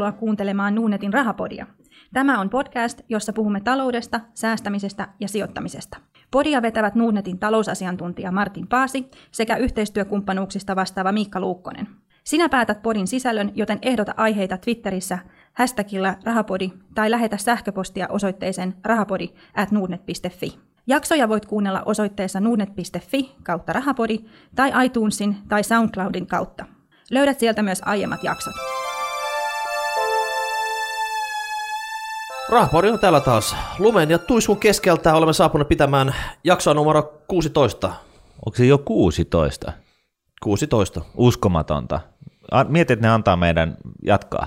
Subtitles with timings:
[0.00, 1.66] Tervetuloa kuuntelemaan Nuunetin rahapodia.
[2.12, 5.96] Tämä on podcast, jossa puhumme taloudesta, säästämisestä ja sijoittamisesta.
[6.30, 11.88] Podia vetävät Nuunetin talousasiantuntija Martin Paasi sekä yhteistyökumppanuuksista vastaava Miikka Luukkonen.
[12.24, 15.18] Sinä päätät podin sisällön, joten ehdota aiheita Twitterissä
[15.52, 19.68] hashtagilla rahapodi tai lähetä sähköpostia osoitteeseen rahapodi at
[20.86, 24.18] Jaksoja voit kuunnella osoitteessa nuunet.fi kautta rahapodi
[24.54, 26.64] tai iTunesin tai SoundCloudin kautta.
[27.10, 28.79] Löydät sieltä myös aiemmat jaksot.
[32.50, 33.56] Rahapori on täällä taas.
[33.78, 37.92] Lumen ja tuiskun keskeltä olemme saapuneet pitämään jaksoa numero 16.
[38.46, 39.72] Onko se jo 16?
[40.42, 41.00] 16.
[41.16, 42.00] Uskomatonta.
[42.68, 44.46] Mietit, että ne antaa meidän jatkaa.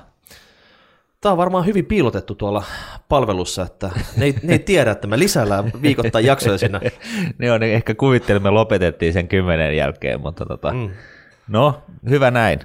[1.21, 2.63] Tämä on varmaan hyvin piilotettu tuolla
[3.09, 6.81] palvelussa, että ne ei, ne ei tiedä, että me lisäillään viikoittain jaksoja siinä.
[7.37, 10.89] ne on ehkä kuvittelimme, lopetettiin sen kymmenen jälkeen, mutta tota, mm.
[11.47, 12.59] no, hyvä näin.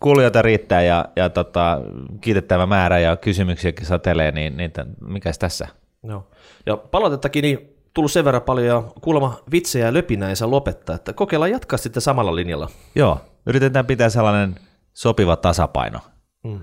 [0.00, 1.80] Kuulijoita riittää ja, ja tota,
[2.20, 5.68] kiitettävä määrä ja kysymyksiäkin satelee, niin, niin mikäs tässä?
[6.02, 6.26] No.
[6.66, 10.96] Ja palautettakin niin tullut sen verran paljon ja kuulemma vitsejä ja löpinä ei saa lopettaa,
[10.96, 12.68] että kokeillaan jatkaa sitten samalla linjalla.
[12.94, 14.54] Joo, yritetään pitää sellainen
[14.94, 15.98] sopiva tasapaino.
[16.44, 16.60] Mm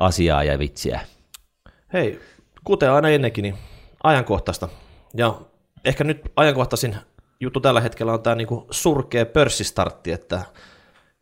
[0.00, 1.00] asiaa ja vitsiä.
[1.92, 2.20] Hei,
[2.64, 3.54] kuten aina ennenkin, niin
[4.02, 4.68] ajankohtaista.
[5.14, 5.40] Ja
[5.84, 6.96] ehkä nyt ajankohtaisin
[7.40, 10.40] juttu tällä hetkellä on tämä niinku surkea pörssistartti, että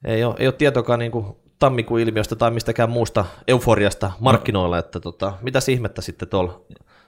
[0.05, 4.81] ei ole, ei ole tietoakaan niinku tammikuun ilmiöstä tai mistäkään muusta euforiasta markkinoilla, no.
[4.81, 6.61] että tota, mitä ihmettä sitten tuolla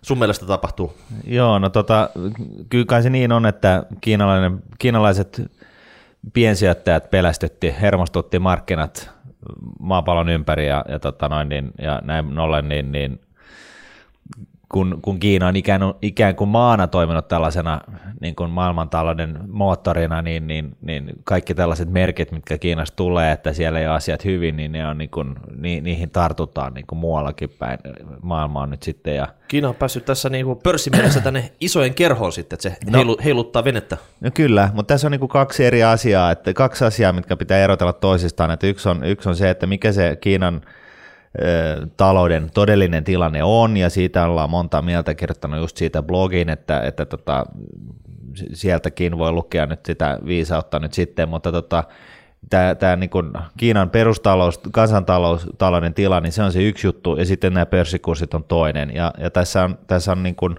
[0.02, 0.94] sun mielestä tapahtuu?
[1.24, 2.10] Joo, no tota,
[2.68, 5.42] kyllä kai se niin on, että kiinalainen, kiinalaiset
[6.32, 9.10] piensijoittajat pelästytti, hermostutti markkinat
[9.80, 13.20] maapallon ympäri ja, ja, tota noin, niin, ja näin ollen, niin, niin
[14.72, 17.80] kun, kun Kiina on ikään, ikään kuin maana toiminut tällaisena
[18.20, 23.78] niin kuin maailmantalouden moottorina, niin, niin, niin kaikki tällaiset merkit, mitkä Kiinasta tulee, että siellä
[23.78, 27.50] ei ole asiat hyvin, niin, ne on niin kuin, ni, niihin tartutaan niin kuin muuallakin
[27.58, 27.78] päin
[28.22, 29.16] maailmaa nyt sitten.
[29.16, 29.28] Ja...
[29.48, 33.16] Kiina on päässyt tässä niin kuin pörssimielessä tänne isojen kerhoon sitten, että se no, heilu,
[33.24, 33.96] heiluttaa venettä.
[34.20, 37.58] No kyllä, mutta tässä on niin kuin kaksi eri asiaa, että kaksi asiaa, mitkä pitää
[37.58, 38.50] erotella toisistaan.
[38.50, 40.60] Että yksi, on, yksi on se, että mikä se Kiinan
[41.96, 47.06] talouden todellinen tilanne on, ja siitä ollaan monta mieltä kirjoittanut just siitä blogiin, että, että
[47.06, 47.46] tota,
[48.52, 51.84] sieltäkin voi lukea nyt sitä viisautta nyt sitten, mutta tota,
[52.50, 53.10] tämä, tämä niin
[53.56, 58.44] Kiinan perustalous, kansantalouden tila, niin se on se yksi juttu, ja sitten nämä pörssikurssit on
[58.44, 60.56] toinen, ja, ja tässä on, tässä on niin kuin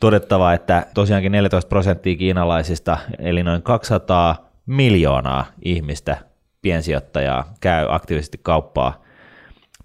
[0.00, 6.16] todettava, että tosiaankin 14 prosenttia kiinalaisista, eli noin 200 miljoonaa ihmistä,
[6.62, 9.05] piensijoittajaa, käy aktiivisesti kauppaa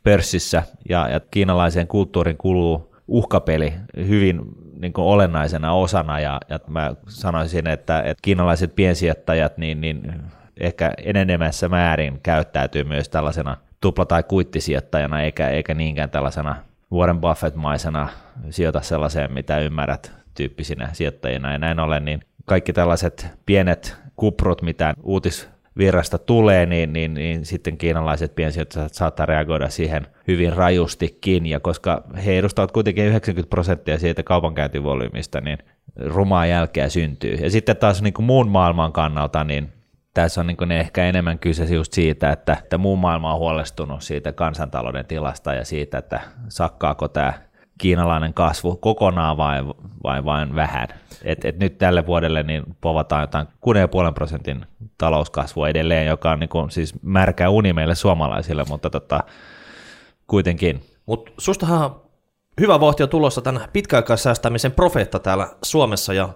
[0.04, 4.42] pörssissä ja, ja kiinalaiseen kulttuurin kuluu uhkapeli hyvin
[4.80, 6.20] niin kuin olennaisena osana.
[6.20, 10.22] Ja, ja mä sanoisin, että, että kiinalaiset piensijoittajat niin, niin
[10.60, 16.56] ehkä enenemässä määrin käyttäytyy myös tällaisena tupla- tai kuittisijoittajana eikä, eikä niinkään tällaisena
[16.94, 18.10] Warren Buffett-maisena
[18.50, 21.52] sijoita sellaiseen, mitä ymmärrät tyyppisinä sijoittajina.
[21.52, 27.46] Ja näin ollen, niin kaikki tällaiset pienet kuprut, mitä uutis virrasta tulee, niin, niin, niin
[27.46, 34.00] sitten kiinalaiset piensijoittajat saattaa reagoida siihen hyvin rajustikin, ja koska he edustavat kuitenkin 90 prosenttia
[34.00, 35.58] siitä kaupankäyntivolyymista, niin
[36.06, 37.34] rumaa jälkeä syntyy.
[37.34, 39.70] Ja sitten taas niin kuin muun maailman kannalta, niin
[40.14, 44.32] tässä on niin ehkä enemmän kyse just siitä, että, että muu maailma on huolestunut siitä
[44.32, 47.34] kansantalouden tilasta ja siitä, että sakkaako tämä
[47.82, 49.64] kiinalainen kasvu kokonaan vai,
[50.04, 50.88] vai vain vähän.
[51.24, 54.66] Et, et nyt tälle vuodelle niin povataan jotain 6,5 prosentin
[54.98, 59.24] talouskasvua edelleen, joka on niin kuin, siis märkä uni meille suomalaisille, mutta tota,
[60.28, 60.84] kuitenkin.
[61.06, 61.96] Mutta sustahan
[62.60, 66.30] hyvä vauhti on tulossa tämän pitkäaikaissäästämisen profeetta täällä Suomessa, ja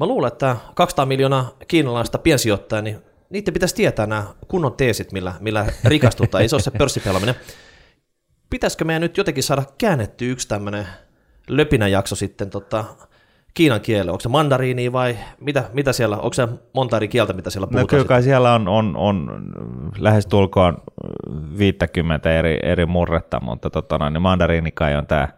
[0.00, 5.34] mä luulen, että 200 miljoonaa kiinalaista piensijoittajaa, niin niiden pitäisi tietää nämä kunnon teesit, millä,
[5.40, 7.34] millä rikastutaan, ei se ole se pörssipelaaminen
[8.50, 10.86] pitäisikö meidän nyt jotenkin saada käännetty yksi tämmöinen
[11.48, 12.84] löpinäjakso sitten tota,
[13.54, 14.12] kiinan kielellä?
[14.12, 17.70] Onko se mandariini vai mitä, mitä siellä, onko se monta eri kieltä, mitä siellä no
[17.70, 17.98] puhutaan?
[17.98, 19.42] No kyllä siellä on, on, on
[19.98, 20.82] lähes tulkoon
[21.58, 25.28] 50 eri, eri murretta, mutta tota, niin mandariini kai on tämä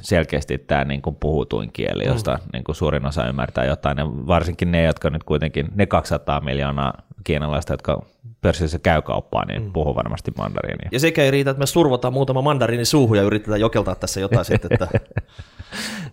[0.00, 2.08] selkeästi tämä niin kuin puhutuin kieli, mm.
[2.10, 2.48] josta mm.
[2.52, 7.02] niin kuin suurin osa ymmärtää jotain, ja varsinkin ne, jotka nyt kuitenkin, ne 200 miljoonaa
[7.24, 8.02] kiinalaista, jotka
[8.40, 9.72] pörssissä käy kauppaan, niin mm.
[9.72, 10.88] puhuu varmasti mandariinia.
[10.92, 14.44] Ja sekä ei riitä, että me survotaan muutama mandariini suuhun ja yritetään jokeltaa tässä jotain
[14.52, 14.72] sitten.
[14.72, 14.88] Että...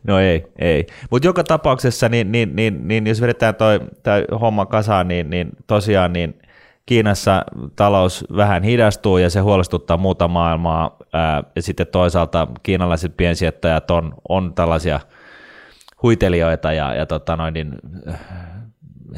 [0.04, 0.86] no ei, ei.
[1.10, 5.50] Mutta joka tapauksessa, niin, niin, niin, niin, jos vedetään toi, toi homma kasaan, niin, niin
[5.68, 6.40] tosiaan niin
[6.86, 7.44] Kiinassa
[7.76, 10.98] talous vähän hidastuu ja se huolestuttaa muuta maailmaa.
[11.14, 15.00] Ää, ja sitten toisaalta kiinalaiset piensijoittajat on, on tällaisia
[16.04, 17.76] huitelijoita ja, ja tota noin, niin,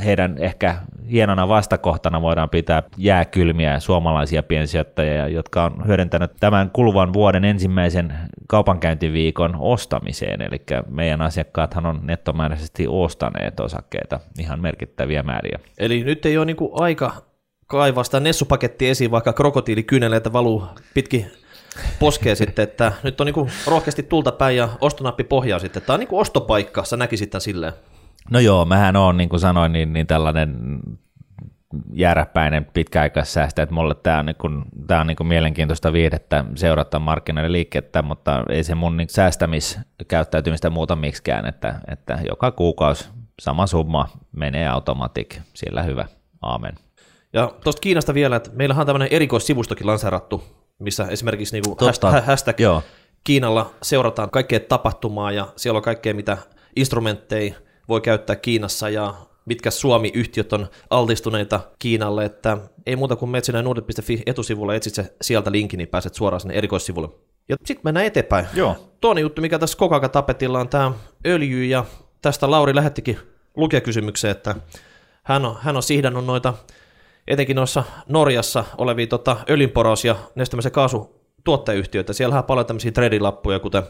[0.05, 0.75] heidän ehkä
[1.11, 8.13] hienona vastakohtana voidaan pitää jääkylmiä suomalaisia piensijoittajia, jotka on hyödyntänyt tämän kuluvan vuoden ensimmäisen
[8.47, 15.59] kaupankäyntiviikon ostamiseen, eli meidän asiakkaathan on nettomääräisesti ostaneet osakkeita ihan merkittäviä määriä.
[15.77, 17.11] Eli nyt ei ole niin kuin aika
[17.67, 20.63] kaivaa sitä nessupaketti esiin, vaikka krokotiilikyneleitä valuu
[20.93, 21.31] pitkin
[21.99, 25.81] poskee sitten, että nyt on niin rohkeasti tulta päin ja ostonappi pohjaa sitten.
[25.81, 27.73] Tämä on niin ostopaikka, sä näkisit tämän silleen.
[28.29, 30.79] No joo, mähän on, niin kuin sanoin, niin, niin tällainen
[31.93, 36.99] jääräpäinen pitkäaikaissäästö, että mulle tämä on, niin kuin, tämä on niin kuin mielenkiintoista viihdettä seurata
[36.99, 43.09] markkinoiden liikettä, mutta ei se mun niin säästämiskäyttäytymistä muuta miksikään, että, että joka kuukausi
[43.41, 46.05] sama summa menee automatik, sillä hyvä,
[46.41, 46.75] aamen.
[47.33, 50.43] Ja tuosta Kiinasta vielä, että meillähän on tämmöinen erikoissivustokin lanseerattu,
[50.79, 52.83] missä esimerkiksi niin kuin Totta, hashtag joo.
[53.23, 56.37] Kiinalla seurataan kaikkea tapahtumaa ja siellä on kaikkea, mitä
[56.75, 57.55] instrumentteja
[57.89, 59.13] voi käyttää Kiinassa ja
[59.45, 65.13] mitkä Suomi-yhtiöt on altistuneita Kiinalle, että ei muuta kuin menet sinne nuudet.fi etusivulle, etsit se
[65.21, 67.09] sieltä linkin, niin pääset suoraan sinne erikoissivulle.
[67.49, 68.45] Ja sitten mennään eteenpäin.
[68.53, 68.75] Joo.
[69.01, 70.91] Toinen juttu, mikä tässä koko ajan tapetilla on tämä
[71.25, 71.85] öljy, ja
[72.21, 73.19] tästä Lauri lähettikin
[73.55, 74.55] lukijakysymykseen, että
[75.23, 76.53] hän on, hän on sihdannut noita,
[77.27, 82.13] etenkin noissa Norjassa olevia tota, öljynporaus- ja nestemäisen kaasutuottajayhtiöitä.
[82.13, 83.83] Siellä on paljon tämmöisiä tradilappuja, kuten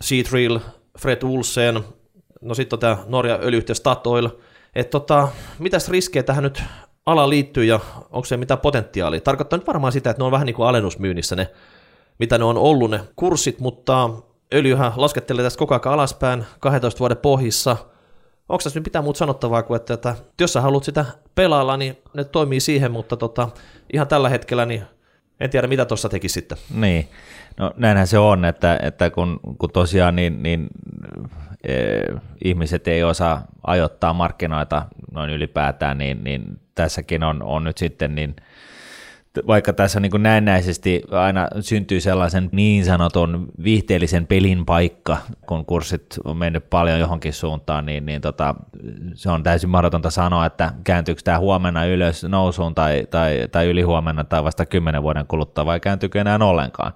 [0.00, 0.58] Seatrill,
[0.98, 1.84] Fred Olsen,
[2.42, 4.28] no sitten on tämä Norja öljyhtiö Statoil,
[4.74, 5.28] että tota,
[5.58, 6.62] mitäs riskejä tähän nyt
[7.06, 7.80] ala liittyy ja
[8.10, 9.20] onko se mitään potentiaalia?
[9.20, 11.48] Tarkoittaa nyt varmaan sitä, että ne on vähän niin kuin alennusmyynnissä ne,
[12.18, 14.10] mitä ne on ollut ne kurssit, mutta
[14.54, 17.76] öljyhän laskettelee tästä koko ajan alaspäin 12 vuoden pohjissa.
[18.48, 21.04] Onko tässä nyt mitään muuta sanottavaa kuin, että, että jos sä haluat sitä
[21.34, 23.48] pelailla, niin ne toimii siihen, mutta tota,
[23.92, 24.82] ihan tällä hetkellä niin
[25.40, 26.58] en tiedä, mitä tuossa tekisi sitten.
[26.74, 27.08] Niin,
[27.56, 30.68] no näinhän se on, että, että kun, kun tosiaan niin, niin
[31.64, 38.14] Eh, ihmiset ei osaa ajoittaa markkinoita noin ylipäätään, niin, niin tässäkin on, on nyt sitten
[38.14, 38.36] niin,
[39.46, 46.06] vaikka tässä niin kuin näennäisesti aina syntyy sellaisen niin sanotun viihteellisen pelin paikka, kun kurssit
[46.24, 48.54] on mennyt paljon johonkin suuntaan, niin, niin tota,
[49.14, 54.24] se on täysin mahdotonta sanoa, että kääntyykö tämä huomenna ylös nousuun tai, tai, tai ylihuomenna
[54.24, 56.92] tai vasta kymmenen vuoden kuluttua vai kääntyykö enää ollenkaan.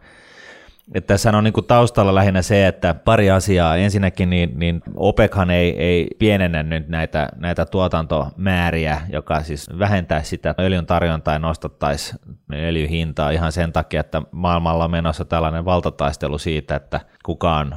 [0.94, 3.76] Että tässä on niin taustalla lähinnä se, että pari asiaa.
[3.76, 10.54] Ensinnäkin niin, niin OPEChan ei, ei pienennä nyt näitä, näitä tuotantomääriä, joka siis vähentää sitä
[10.58, 12.14] öljyn tarjontaa ja nostattaisi
[12.52, 17.74] öljyhintaa ihan sen takia, että maailmalla on menossa tällainen valtataistelu siitä, että kuka on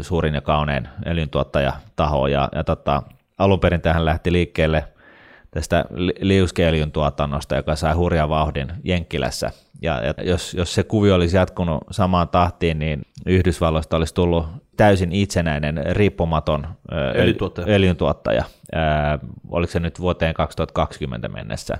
[0.00, 2.26] suurin ja kaunein öljyntuottajataho.
[2.26, 3.02] Ja, ja tota,
[3.38, 4.84] alun perin tähän lähti liikkeelle–
[5.50, 5.84] tästä
[6.20, 9.50] liuskeöljyn tuotannosta, joka sai hurjan vauhdin Jenkkilässä.
[9.82, 14.46] Ja, ja jos, jos se kuvio olisi jatkunut samaan tahtiin, niin Yhdysvalloista olisi tullut
[14.76, 16.68] täysin itsenäinen, riippumaton
[17.16, 17.66] öljyntuottaja.
[17.68, 18.44] öljyntuottaja.
[18.72, 19.18] Ää,
[19.48, 21.78] oliko se nyt vuoteen 2020 mennessä?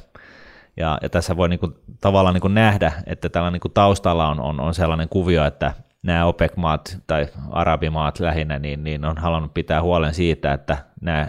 [0.76, 4.75] Ja, ja tässä voi niinku, tavallaan niinku nähdä, että tällä niinku taustalla on, on, on
[4.75, 5.73] sellainen kuvio, että
[6.03, 11.29] nämä OPEC-maat tai arabimaat lähinnä, niin, niin on halunnut pitää huolen siitä, että nämä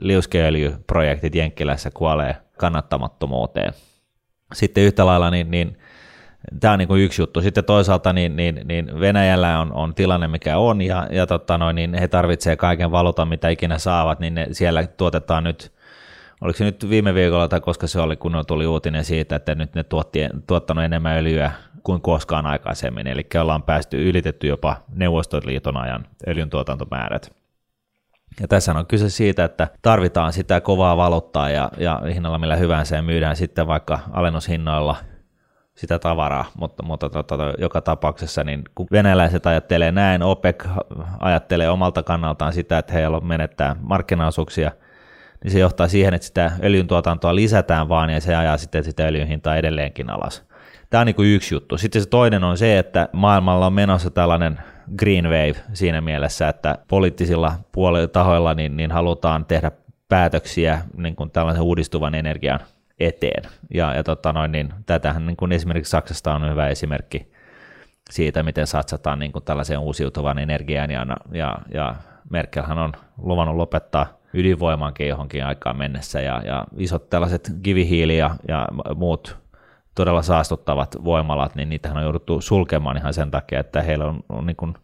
[0.00, 3.72] liuskeöljyprojektit Jenkkilässä kuolee kannattamattomuuteen.
[4.54, 5.78] Sitten yhtä lailla, niin, niin
[6.60, 7.40] tämä on niin kuin yksi juttu.
[7.40, 11.76] Sitten toisaalta niin, niin, niin Venäjällä on, on tilanne mikä on, ja, ja totta noin,
[11.76, 15.76] niin he tarvitsevat kaiken valuutan, mitä ikinä saavat, niin ne, siellä tuotetaan nyt
[16.40, 19.74] oliko se nyt viime viikolla tai koska se oli, kun tuli uutinen siitä, että nyt
[19.74, 21.52] ne tuotti, tuottanut enemmän öljyä
[21.86, 27.32] kuin koskaan aikaisemmin, eli ollaan päästy ylitetty jopa Neuvostoliiton ajan öljyntuotantomäärät.
[28.40, 32.96] Ja tässä on kyse siitä, että tarvitaan sitä kovaa valuuttaa ja, ja hinnalla millä hyvänsä
[32.96, 34.96] ja myydään sitten vaikka alennushinnoilla
[35.74, 40.64] sitä tavaraa, mutta, mutta tota, joka tapauksessa niin kun venäläiset ajattelee näin, OPEC
[41.18, 44.72] ajattelee omalta kannaltaan sitä, että heillä on menettää markkinaosuuksia,
[45.44, 49.28] niin se johtaa siihen, että sitä öljyntuotantoa lisätään vaan ja se ajaa sitten sitä öljyn
[49.28, 50.46] hintaa edelleenkin alas.
[50.90, 51.78] Tämä on niin kuin yksi juttu.
[51.78, 54.58] Sitten se toinen on se, että maailmalla on menossa tällainen
[54.98, 59.70] green wave siinä mielessä, että poliittisilla puolilla tahoilla niin, niin halutaan tehdä
[60.08, 62.60] päätöksiä niin kuin tällaisen uudistuvan energian
[63.00, 63.42] eteen.
[63.74, 67.32] Ja, ja tota noin, niin tätähän niin kuin esimerkiksi Saksasta on hyvä esimerkki
[68.10, 71.94] siitä, miten satsataan niin kuin tällaiseen uusiutuvan energiaan, ja, ja, ja
[72.30, 78.68] Merkelhän on luvannut lopettaa ydinvoimankin johonkin aikaan mennessä, ja, ja isot tällaiset kivihiili ja, ja
[78.94, 79.36] muut
[79.96, 84.46] todella saastuttavat voimalat, niin niitähän on jouduttu sulkemaan ihan sen takia, että heillä on, on
[84.46, 84.74] niin kuin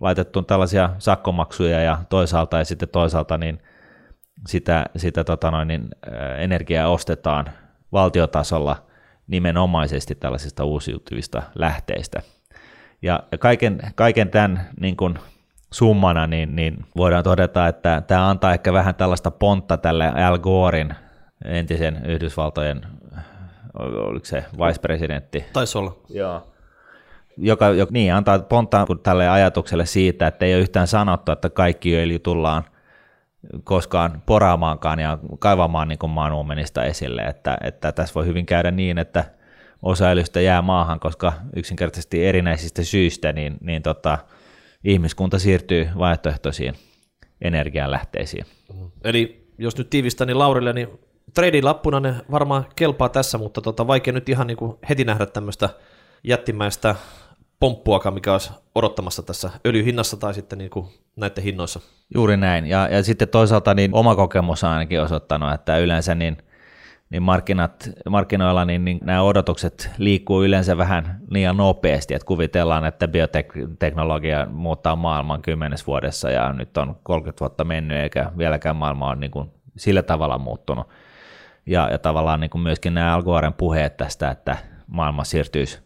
[0.00, 3.62] laitettu tällaisia sakkomaksuja ja toisaalta ja sitten toisaalta niin
[4.48, 5.88] sitä, sitä tota noin, niin,
[6.38, 7.46] energiaa ostetaan
[7.92, 8.76] valtiotasolla
[9.26, 12.22] nimenomaisesti tällaisista uusiutuvista lähteistä.
[13.02, 15.18] Ja kaiken, kaiken tämän niin kuin
[15.72, 20.94] summana, niin, niin voidaan todeta, että tämä antaa ehkä vähän tällaista pontta tälle Al Gorein
[21.44, 22.86] entisen Yhdysvaltojen,
[23.78, 25.44] oliko se vice-presidentti?
[25.52, 25.96] Taisi olla.
[26.08, 26.46] Joo.
[27.36, 31.96] Joka, joka niin, antaa pontta tälle ajatukselle siitä, että ei ole yhtään sanottu, että kaikki
[31.96, 32.64] öljy tullaan
[33.64, 38.98] koskaan poraamaankaan ja kaivamaan niin maan uumenista esille, että, että tässä voi hyvin käydä niin,
[38.98, 39.24] että
[39.82, 44.18] osa öljystä jää maahan, koska yksinkertaisesti erinäisistä syistä niin, niin tota,
[44.84, 46.74] ihmiskunta siirtyy vaihtoehtoisiin
[47.40, 48.44] energianlähteisiin.
[49.04, 50.88] Eli jos nyt tiivistää, niin Laurille, niin
[51.34, 55.68] trade-lappuna ne varmaan kelpaa tässä, mutta tota, vaikea nyt ihan niin kuin heti nähdä tämmöistä
[56.24, 56.94] jättimäistä
[57.60, 60.86] pomppuakaan, mikä olisi odottamassa tässä öljyhinnassa tai sitten niin kuin
[61.16, 61.80] näiden hinnoissa.
[62.14, 66.36] Juuri näin, ja, ja sitten toisaalta niin oma kokemus on ainakin osoittanut, että yleensä niin–
[67.14, 73.08] niin markkinat, markkinoilla niin, niin nämä odotukset liikkuu yleensä vähän liian nopeasti, että kuvitellaan, että
[73.08, 79.16] bioteknologia muuttaa maailman kymmenes vuodessa ja nyt on 30 vuotta mennyt eikä vieläkään maailma ole
[79.16, 80.86] niin kuin sillä tavalla muuttunut.
[81.66, 84.56] Ja, ja tavallaan niin kuin myöskin nämä Algoaren puheet tästä, että
[84.86, 85.78] maailma siirtyisi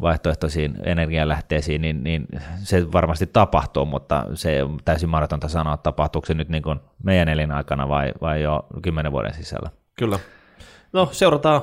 [0.00, 2.26] vaihtoehtoisiin energialähteisiin, niin, niin
[2.62, 6.80] se varmasti tapahtuu, mutta se on täysin mahdotonta sanoa, että tapahtuuko se nyt niin kuin
[7.02, 9.70] meidän elinaikana vai, vai jo kymmenen vuoden sisällä.
[9.98, 10.18] Kyllä.
[10.92, 11.62] No, seurataan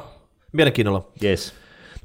[0.51, 1.07] mielenkiinnolla.
[1.23, 1.53] Yes.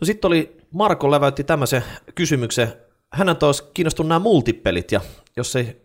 [0.01, 2.73] No sitten oli, Marko läväytti tämmöisen kysymyksen.
[3.13, 5.01] Hän on taas kiinnostunut nämä multipelit, ja
[5.37, 5.83] jos ei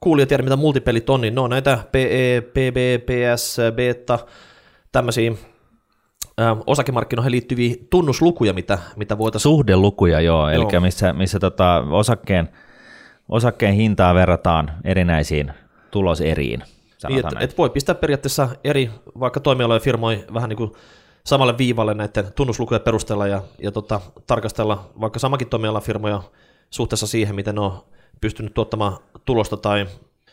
[0.00, 4.18] kuulija tiedä, mitä multipelit on, niin ne on näitä PE, PB, PS, Beta,
[4.92, 5.32] tämmöisiä
[6.66, 9.42] osakemarkkinoihin liittyviä tunnuslukuja, mitä, mitä voitaisiin...
[9.50, 10.70] Suhdelukuja, joo, joo.
[10.70, 12.48] eli missä, missä tota osakkeen,
[13.28, 15.52] osakkeen hintaa verrataan erinäisiin
[15.90, 16.62] tuloseriin.
[17.08, 20.72] Niin, et, et voi pistää periaatteessa eri vaikka toimialojen firmoja vähän niin kuin
[21.24, 26.22] samalle viivalle näiden tunnuslukujen perusteella ja, ja tota, tarkastella vaikka samakin toimialan firmoja
[26.70, 27.84] suhteessa siihen, miten ne on
[28.20, 29.86] pystynyt tuottamaan tulosta tai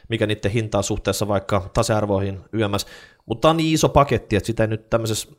[0.09, 2.85] mikä niiden hintaa suhteessa vaikka tasearvoihin YMS.
[3.27, 5.29] Mutta tämä on niin iso paketti, että sitä nyt tämmöisessä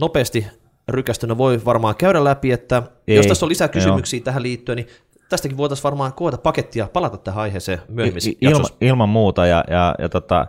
[0.00, 0.46] nopeasti
[0.88, 4.24] rykästynä voi varmaan käydä läpi, että ei, jos tässä on lisää kysymyksiä joo.
[4.24, 4.88] tähän liittyen, niin
[5.28, 8.22] tästäkin voitaisiin varmaan koota pakettia, palata tähän aiheeseen myöhemmin.
[8.40, 10.46] Ilma, ilman muuta, ja, ja, ja tota,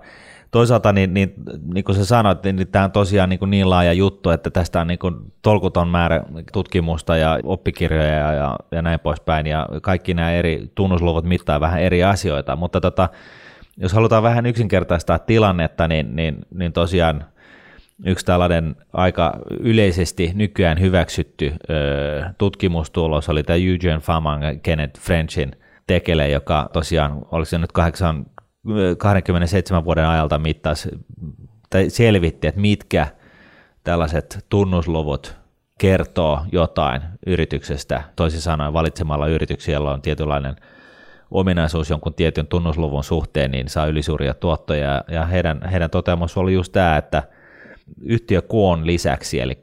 [0.51, 1.33] toisaalta niin, niin,
[1.73, 4.81] niin kuin sä sanoit, niin, niin tämä on tosiaan niin, niin laaja juttu, että tästä
[4.81, 10.13] on niin kuin tolkuton määrä tutkimusta ja oppikirjoja ja, ja, ja näin poispäin, ja kaikki
[10.13, 13.09] nämä eri tunnusluvut mittaa vähän eri asioita, mutta tota,
[13.77, 17.25] jos halutaan vähän yksinkertaistaa tilannetta, niin, niin, niin tosiaan
[18.05, 25.55] yksi tällainen aika yleisesti nykyään hyväksytty ö, tutkimustulos oli tämä Eugene Faman Kenneth Frenchin
[25.87, 28.25] tekele, joka tosiaan, oliko se nyt 8,
[28.97, 30.89] 27 vuoden ajalta mittasi,
[31.69, 33.07] tai selvitti, että mitkä
[33.83, 35.37] tällaiset tunnusluvut
[35.79, 40.55] kertoo jotain yrityksestä, toisin sanoen valitsemalla yrityksiä, joilla on tietynlainen
[41.33, 46.71] ominaisuus jonkun tietyn tunnusluvun suhteen, niin saa ylisuuria tuottoja, ja heidän, heidän toteamus oli just
[46.71, 47.23] tämä, että
[48.01, 49.59] yhtiökoon lisäksi, eli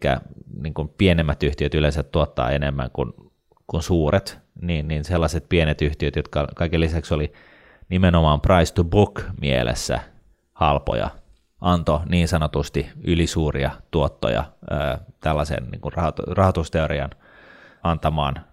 [0.63, 3.13] niin kuin pienemmät yhtiöt yleensä tuottaa enemmän kuin,
[3.67, 7.33] kuin suuret, niin, niin sellaiset pienet yhtiöt, jotka kaiken lisäksi oli
[7.89, 10.01] nimenomaan price to book mielessä
[10.53, 11.11] halpoja,
[11.61, 15.93] anto niin sanotusti ylisuuria tuottoja ää, tällaisen niin kuin
[16.27, 17.11] rahoitusteorian
[17.83, 18.50] antamaan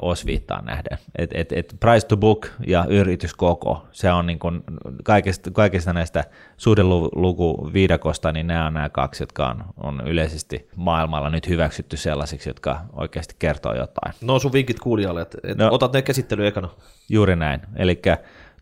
[0.00, 0.98] osviittaan nähden.
[1.18, 4.62] Et, et, et price to book ja yrityskoko, se on niin kuin
[5.04, 6.24] kaikista, kaikista näistä
[6.56, 12.50] suhdeluku viidakosta, niin nämä on nämä kaksi, jotka on, on yleisesti maailmalla nyt hyväksytty sellaisiksi,
[12.50, 14.14] jotka oikeasti kertoo jotain.
[14.20, 16.68] No sun vinkit kuulijalle, että et no, otat ne käsittely ekana.
[17.08, 18.00] Juuri näin, eli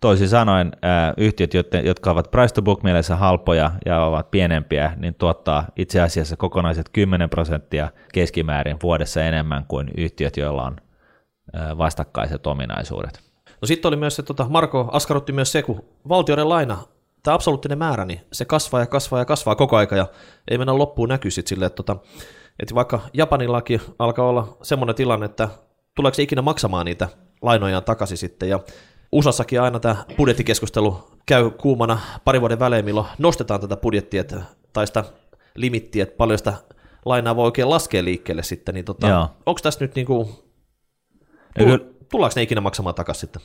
[0.00, 5.14] Toisin sanoen ää, yhtiöt, jotka ovat price to book mielessä halpoja ja ovat pienempiä, niin
[5.14, 10.76] tuottaa itse asiassa kokonaiset 10 prosenttia keskimäärin vuodessa enemmän kuin yhtiöt, joilla on
[11.78, 13.20] vastakkaiset ominaisuudet.
[13.60, 16.78] No sitten oli myös se, tota, Marko askarrutti myös se, kun valtioiden laina,
[17.22, 20.06] tämä absoluuttinen määrä, niin se kasvaa ja kasvaa ja kasvaa koko aika ja
[20.50, 21.96] ei mennä loppuun näkyy sitten silleen, että, tota,
[22.58, 25.48] että vaikka Japanillakin alkaa olla semmoinen tilanne, että
[25.94, 27.08] tuleeko se ikinä maksamaan niitä
[27.42, 28.60] lainojaan takaisin sitten ja
[29.12, 34.24] USAssakin aina tämä budjettikeskustelu käy kuumana pari vuoden välein, milloin nostetaan tätä budjettia
[34.72, 35.04] tai sitä
[35.54, 36.54] limittiä, että paljon sitä
[37.04, 40.47] lainaa voi oikein laskea liikkeelle sitten, niin tota, onko tässä nyt niinku
[41.58, 41.78] Tull,
[42.10, 43.42] tullaanko ne ikinä maksamaan takaisin sitten?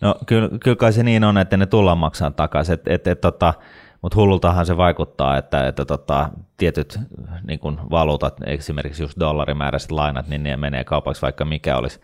[0.00, 3.20] No kyllä, kyllä kai se niin on, että ne tullaan maksamaan takaisin, et, et, et,
[3.20, 3.54] tota,
[4.02, 6.98] mutta hullultahan se vaikuttaa, että, että tota, tietyt
[7.46, 12.00] niin kun valuutat, esimerkiksi just dollarimääräiset lainat, niin ne menee kaupaksi vaikka mikä olisi.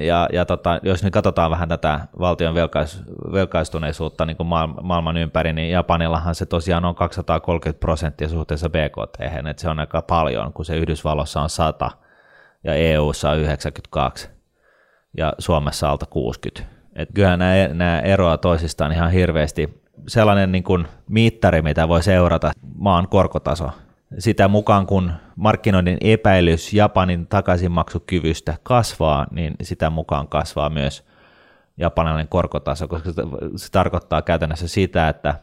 [0.00, 3.02] Ja, ja tota, jos nyt katsotaan vähän tätä valtion velkais,
[3.32, 4.46] velkaistuneisuutta niin kuin
[4.82, 10.02] maailman ympäri, niin Japanillahan se tosiaan on 230 prosenttia suhteessa BKT, että se on aika
[10.02, 11.90] paljon, kun se Yhdysvalloissa on 100
[12.64, 14.35] ja EUssa on 92
[15.16, 16.76] ja Suomessa alta 60.
[16.96, 19.82] Et kyllähän nämä, nämä eroaa toisistaan ihan hirveästi.
[20.08, 23.70] Sellainen niin kuin mittari, mitä voi seurata, maan korkotaso.
[24.18, 31.04] Sitä mukaan, kun markkinoiden epäilys Japanin takaisinmaksukyvystä kasvaa, niin sitä mukaan kasvaa myös
[31.76, 33.10] japanilainen korkotaso, koska
[33.56, 35.34] se tarkoittaa käytännössä sitä, että,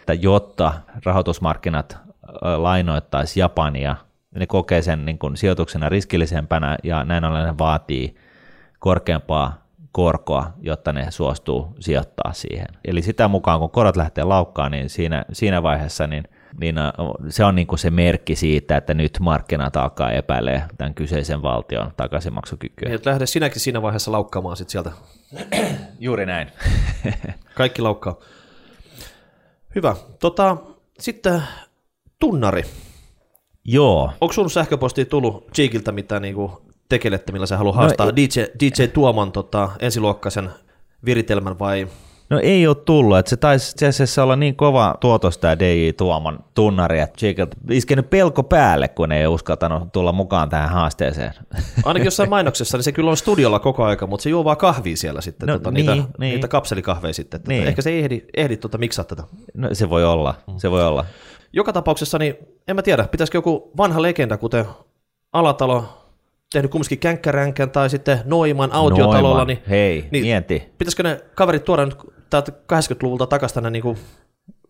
[0.00, 0.72] että jotta
[1.04, 1.98] rahoitusmarkkinat
[2.56, 3.96] lainoittaisi Japania,
[4.34, 8.16] ne kokee sen niin kuin sijoituksena riskillisempänä ja näin ollen ne vaatii
[8.80, 9.60] korkeampaa
[9.92, 12.66] korkoa, jotta ne suostuu sijoittaa siihen.
[12.84, 16.24] Eli sitä mukaan, kun korot lähtee laukkaan, niin siinä, siinä vaiheessa niin,
[16.60, 16.76] niin
[17.28, 21.92] se on niin kuin se merkki siitä, että nyt markkinat alkaa epäilee tämän kyseisen valtion
[21.96, 22.88] takaisinmaksukykyä.
[22.88, 24.92] Niin, lähde sinäkin siinä vaiheessa laukkaamaan sit sieltä.
[25.98, 26.48] Juuri näin.
[27.54, 28.16] Kaikki laukkaa.
[29.74, 29.96] Hyvä.
[30.20, 30.56] Tota,
[30.98, 31.42] sitten
[32.18, 32.62] tunnari.
[33.64, 34.12] Joo.
[34.20, 38.40] Onko sun sähköpostiin tullut Cheekiltä mitään niinku tekelettä, millä sä haluat no haastaa no, DJ,
[38.60, 40.50] DJ Tuoman tota, ensiluokkaisen
[41.04, 41.86] viritelmän vai
[42.30, 45.90] No ei ole tullut, että se taisi itse asiassa olla niin kova tuotos tämä DJ
[45.96, 51.32] Tuoman tunnari, että Jiggled iskenyt pelko päälle, kun ei uskaltanut tulla mukaan tähän haasteeseen.
[51.84, 54.96] Ainakin jossain mainoksessa, niin se kyllä on studiolla koko aika, mutta se juo vaan kahvia
[54.96, 56.32] siellä sitten, no, tota, niin, niitä, niin.
[56.32, 57.40] niitä kapselikahveja sitten.
[57.40, 57.68] Tota, niin.
[57.68, 59.22] Ehkä se ei ehdi, ehdi tota, miksaa tätä.
[59.54, 61.04] No se voi olla, se voi olla.
[61.52, 62.34] Joka tapauksessa, niin
[62.68, 64.64] en mä tiedä, pitäisikö joku vanha legenda, kuten
[65.32, 65.99] Alatalo,
[66.52, 69.46] tehnyt kumminkin känkkäränkän tai sitten Noiman autiotalolla, Noiman.
[69.46, 70.72] niin, Hei, niin mieti.
[70.78, 71.96] pitäisikö ne kaverit tuoda nyt
[72.30, 73.98] täältä 80-luvulta takaisin tänne niin kuin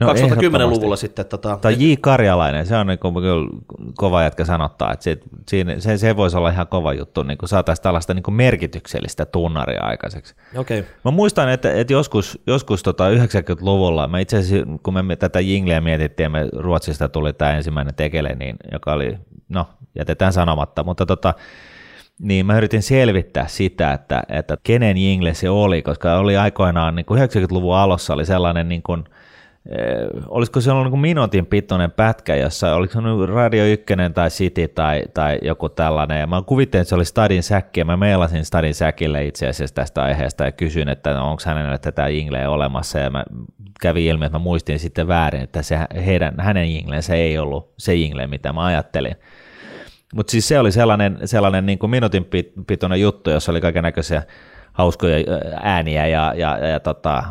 [0.00, 1.26] no, 2010-luvulla sitten.
[1.26, 1.94] Tota, tai J.
[2.00, 3.49] Karjalainen, se on niin kuin, kyllä
[3.94, 5.18] kova jätkä sanottaa, että se,
[5.49, 9.25] siinä, se, se voisi olla ihan kova juttu, niin kuin saataisiin tällaista niin kuin merkityksellistä
[9.25, 10.34] tunnaria aikaiseksi.
[10.56, 10.84] Okay.
[11.04, 15.80] Mä muistan, että, että joskus, joskus tota 90-luvulla, mä itse asiassa, kun me tätä jingleä
[15.80, 19.18] mietittiin me Ruotsista tuli tämä ensimmäinen tekele, niin, joka oli,
[19.49, 19.66] no
[19.99, 21.34] jätetään sanomatta, mutta tota,
[22.20, 27.06] niin mä yritin selvittää sitä, että, että kenen jingle se oli, koska oli aikoinaan niin
[27.06, 29.04] kuin 90-luvun alussa oli sellainen, niin kuin,
[29.68, 34.28] eh, olisiko se ollut niin kuin minuutin pituinen pätkä, jossa oliko se Radio 1 tai
[34.28, 37.97] City tai, tai joku tällainen, ja mä kuvittelin, että se oli Stadin säkki, ja mä
[37.97, 42.50] meilasin Stadin säkille itse asiassa tästä aiheesta ja kysyin, että no, onko hänelle tätä jingleä
[42.50, 43.25] olemassa, ja mä
[43.80, 47.95] kävi ilmi, että mä muistin sitten väärin, että se heidän, hänen jinglensä ei ollut se
[47.95, 49.16] jingle, mitä mä ajattelin.
[50.14, 52.26] Mutta siis se oli sellainen, sellainen niin kuin minuutin
[52.66, 54.23] pituinen juttu, jossa oli kaiken näköisiä
[54.73, 55.16] hauskoja
[55.62, 57.23] ääniä ja, ja, ja, tota,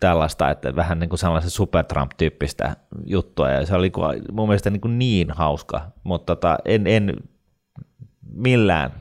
[0.00, 3.92] tällaista, että vähän niin kuin sellaisen Supertramp-tyyppistä juttua, ja se oli
[4.32, 7.16] mun mielestä niin, kuin niin hauska, mutta tota, en, en
[8.34, 8.92] millään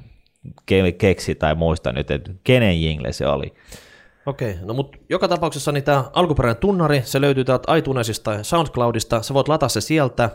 [0.97, 3.53] keksi tai muista nyt, että kenen jingle se oli.
[4.25, 9.21] Okei, no mutta joka tapauksessa niin tämä alkuperäinen tunnari, se löytyy täältä iTunesista ja SoundCloudista,
[9.21, 10.29] sä voit latata se sieltä,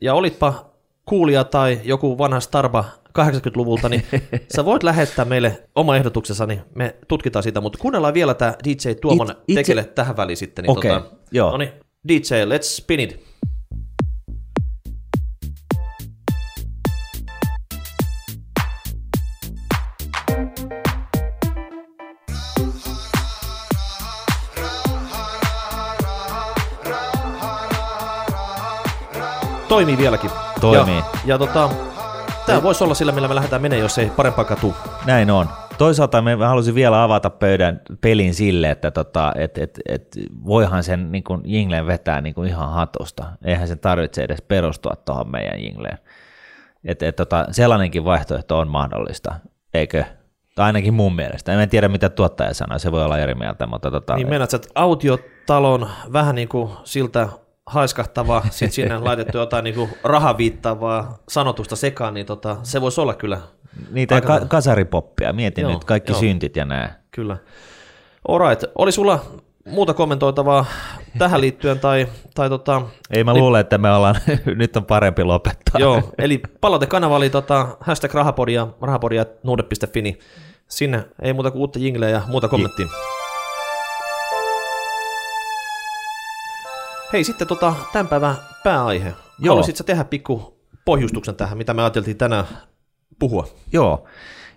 [0.00, 0.77] ja olitpa
[1.08, 2.84] kuulija tai joku vanha Starba
[3.18, 4.02] 80-luvulta, niin
[4.56, 8.94] sä voit lähettää meille oma ehdotuksessa, niin me tutkitaan sitä, mutta kuunnellaan vielä tämä DJ
[9.00, 10.62] Tuomon It, tekele tähän väliin sitten.
[10.62, 11.50] Niin okay, tota, joo.
[11.50, 11.72] No niin,
[12.08, 13.20] DJ, let's spin it.
[29.68, 30.30] Toimii vieläkin.
[30.60, 30.96] Toimii.
[30.96, 31.70] Ja, ja tota,
[32.46, 34.74] tämä voisi olla sillä, millä me lähdetään menemään, jos ei parempaa tuu.
[35.06, 35.48] Näin on.
[35.78, 41.12] Toisaalta me halusin vielä avata pöydän pelin sille, että tota, et, et, et voihan sen
[41.12, 43.24] niin kuin jingleen vetää niin kuin ihan hatosta.
[43.44, 45.98] Eihän sen tarvitse edes perustua tuohon meidän jingleen.
[46.84, 49.34] Et, et, tota, sellainenkin vaihtoehto on mahdollista,
[49.74, 50.04] eikö?
[50.54, 51.52] Tai ainakin mun mielestä.
[51.52, 53.66] En tiedä, mitä tuottaja sanoi, se voi olla eri mieltä.
[53.66, 57.28] Mutta tota, niin meinaat, että autiotalon vähän niin kuin siltä
[57.68, 63.40] haiskahtavaa, sitten sinne laitettu jotain niin rahaviittavaa sanotusta sekaan, niin tota, se voisi olla kyllä.
[63.90, 64.40] Niitä aika...
[64.40, 66.20] ka- kasaripoppia, mietin joo, nyt kaikki joo.
[66.20, 67.02] syntit ja nää.
[67.10, 67.36] Kyllä.
[68.28, 69.24] Alright, oli sulla
[69.70, 70.66] muuta kommentoitavaa
[71.18, 71.80] tähän liittyen?
[71.80, 74.16] Tai, tai tota, Ei mä niin, luulen, että me ollaan,
[74.56, 75.80] nyt on parempi lopettaa.
[75.80, 80.18] Joo, eli palautekanava oli tota, hashtag rahapodia, rahapodia nuude.fi, niin
[80.68, 82.86] sinne ei muuta kuin uutta jingleä ja muuta kommenttia.
[87.12, 89.14] Hei, sitten tota, tämän päivän pääaihe.
[89.38, 89.52] Joo.
[89.52, 92.44] Haluaisitko tehdä pikku pohjustuksen tähän, mitä me ajateltiin tänään
[93.18, 93.46] puhua?
[93.72, 94.04] Joo.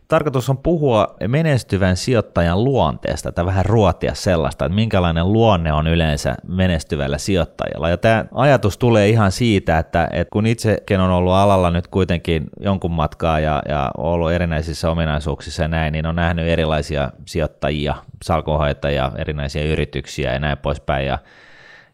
[0.08, 6.36] Tarkoitus on puhua menestyvän sijoittajan luonteesta, tai vähän ruotia sellaista, että minkälainen luonne on yleensä
[6.48, 7.90] menestyvällä sijoittajalla.
[7.90, 12.44] Ja tämä ajatus tulee ihan siitä, että, että kun itsekin on ollut alalla nyt kuitenkin
[12.60, 19.12] jonkun matkaa ja, ja ollut erinäisissä ominaisuuksissa ja näin, niin on nähnyt erilaisia sijoittajia, salkohoitajia,
[19.18, 21.06] erinäisiä yrityksiä ja näin poispäin.
[21.06, 21.20] Ja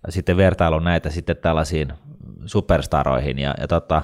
[0.10, 1.94] sitten vertailun näitä sitten tällaisiin
[2.46, 3.40] superstaroihin.
[3.40, 4.02] Ja, ja tota,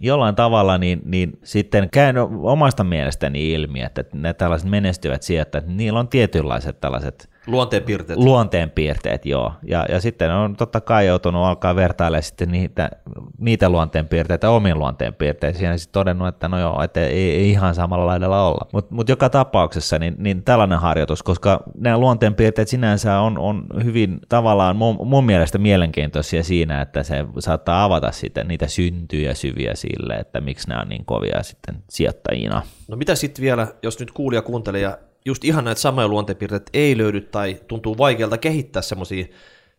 [0.00, 6.00] jollain tavalla niin, niin sitten käyn omasta mielestäni ilmi, että ne tällaiset menestyvät sijoittajat, niillä
[6.00, 8.18] on tietynlaiset tällaiset Luonteenpiirteet.
[8.18, 9.52] Luonteenpiirteet, joo.
[9.62, 12.90] Ja, ja sitten on totta kai joutunut alkaa vertailemaan sitten niitä,
[13.38, 18.06] niitä luonteenpiirteitä omiin luonteenpiirteisiin ja sitten todennut, että no joo, että ei, ei ihan samalla
[18.06, 18.66] laidalla olla.
[18.72, 24.18] Mutta mut joka tapauksessa niin, niin tällainen harjoitus, koska nämä luonteenpiirteet sinänsä on, on hyvin
[24.28, 30.14] tavallaan mun, mun mielestä mielenkiintoisia siinä, että se saattaa avata sitten niitä syntyjä syviä sille,
[30.14, 32.62] että miksi nämä on niin kovia sitten sijoittajina.
[32.88, 37.20] No mitä sitten vielä, jos nyt kuulija kuuntelija just ihan näitä samoja luonteenpiirteitä ei löydy
[37.20, 39.26] tai tuntuu vaikealta kehittää semmoisia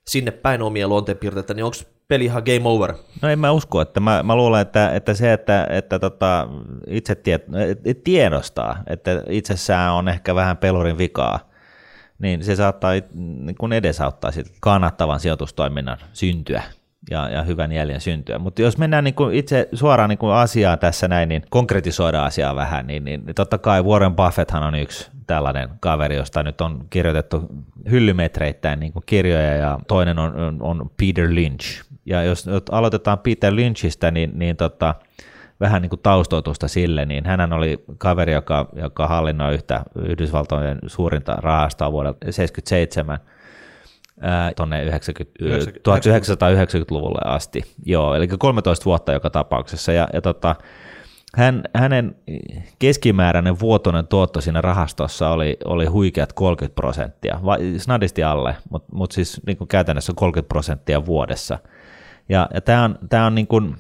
[0.08, 1.78] sinne päin omia luonteenpiirteitä, niin onko
[2.08, 2.94] peli ihan game over?
[3.22, 6.48] No en mä usko, että mä, mä luulen, että, että se, että, että tota,
[6.88, 7.46] itse tiet,
[8.04, 11.40] tiedostaa, että itsessään on ehkä vähän pelurin vikaa,
[12.20, 16.64] niin se saattaa niin kun edesauttaa sit kannattavan sijoitustoiminnan syntyä
[17.12, 18.40] ja, ja hyvän jäljen syntyä.
[18.40, 22.56] Mutta jos mennään niin kuin itse suoraan niin kuin asiaan tässä näin, niin konkretisoidaan asiaa
[22.56, 27.48] vähän, niin, niin totta kai Warren Buffetthan on yksi tällainen kaveri, josta nyt on kirjoitettu
[27.90, 31.84] hyllymetreittäin niin kuin kirjoja, ja toinen on, on, on Peter Lynch.
[32.06, 34.96] Ja jos nyt aloitetaan Peter Lynchistä, niin, niin tota,
[35.60, 41.34] vähän niin kuin taustoitusta sille, niin hän oli kaveri, joka, joka hallinnoi yhtä Yhdysvaltojen suurinta
[41.34, 43.20] rahastoa vuodelta 1977
[44.56, 47.64] tuonne 1990-luvulle asti.
[47.86, 49.92] Joo, eli 13 vuotta joka tapauksessa.
[49.92, 50.56] Ja, ja tota,
[51.36, 52.16] hän, hänen
[52.80, 57.40] keskimääräinen vuotoinen tuotto siinä rahastossa oli, oli huikeat 30 prosenttia,
[57.78, 61.60] snadisti alle, mutta mut siis niin kuin käytännössä 30 prosenttia vuodessa.
[62.30, 63.76] Ja, ja tämä on, tää on niin kuin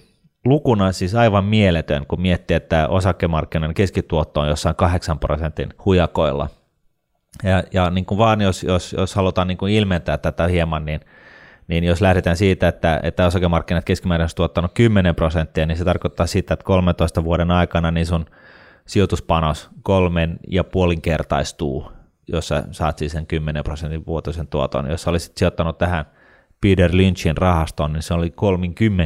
[0.46, 6.50] lukuna siis aivan mieletön, kun miettii, että osakemarkkinan keskituotto on jossain 8 prosentin hujakoilla.
[7.44, 11.00] Ja, ja niin kuin vaan jos, jos, jos halutaan niin kuin ilmentää tätä hieman, niin–
[11.72, 16.54] niin jos lähdetään siitä, että, että osakemarkkinat keskimäärin tuottanut 10 prosenttia, niin se tarkoittaa sitä,
[16.54, 18.26] että 13 vuoden aikana niin sun
[18.86, 21.92] sijoituspanos kolmen ja puolinkertaistuu,
[22.28, 24.90] jos sä saat siis sen 10 prosentin vuotuisen tuoton.
[24.90, 26.06] Jos olisit sijoittanut tähän
[26.62, 28.34] Peter Lynchin rahastoon, niin se oli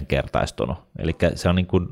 [0.08, 0.78] kertaistunut.
[1.00, 1.88] Eli se on niin kuin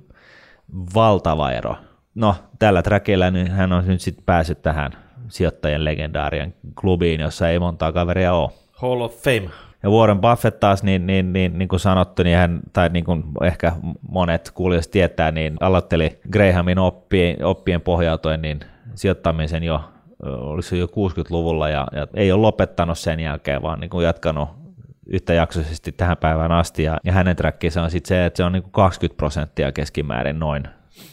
[0.95, 1.75] valtava ero.
[2.15, 4.91] No, tällä trackillä niin hän on nyt sitten päässyt tähän
[5.27, 8.51] sijoittajien legendaarien klubiin, jossa ei montaa kaveria ole.
[8.71, 9.49] Hall of Fame.
[9.83, 13.23] Ja Warren Buffett taas, niin, niin, niin, niin kuin sanottu, niin hän, tai niin kuin
[13.43, 13.71] ehkä
[14.09, 18.59] monet kuulijat tietää, niin aloitteli Grahamin oppien, oppien pohjautuen niin
[18.95, 19.81] sijoittamisen jo,
[20.25, 24.49] olisi jo 60-luvulla ja, ja ei ole lopettanut sen jälkeen, vaan niin kuin jatkanut
[25.07, 26.83] yhtäjaksoisesti tähän päivään asti.
[26.83, 30.39] Ja, ja hänen trackinsa on sitten se, että se on niin kuin 20 prosenttia keskimäärin
[30.39, 30.63] noin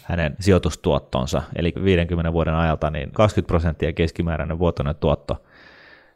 [0.02, 5.36] hänen sijoitustuottonsa, eli 50 vuoden ajalta niin 20 prosenttia keskimääräinen vuotuinen tuotto–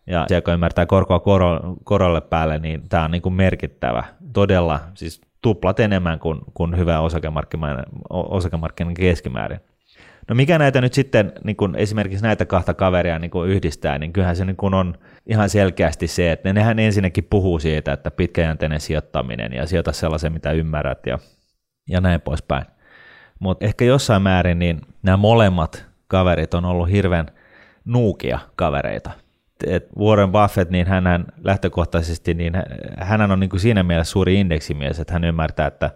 [0.06, 4.80] ja se, joka ymmärtää korkoa koro, korolle päälle, niin tämä on niin kuin merkittävä, todella,
[4.94, 9.60] siis tuplat enemmän kuin, kuin hyvä osakemarkkinan, osakemarkkinan keskimäärin.
[10.28, 14.12] No mikä näitä nyt sitten, niin kuin esimerkiksi näitä kahta kaveria niin kuin yhdistää, niin
[14.12, 18.80] kyllähän se niin kuin on ihan selkeästi se, että nehän ensinnäkin puhuu siitä, että pitkäjänteinen
[18.80, 21.18] sijoittaminen ja sijoita sellaisen, mitä ymmärrät ja,
[21.88, 22.64] ja näin poispäin.
[23.40, 27.26] Mutta ehkä jossain määrin niin nämä molemmat kaverit on ollut hirveän
[27.84, 29.10] nuukia kavereita–
[29.66, 32.52] että Warren Buffett, niin hän lähtökohtaisesti, niin
[32.98, 35.90] hän on niin kuin siinä mielessä suuri indeksimies, että hän ymmärtää, että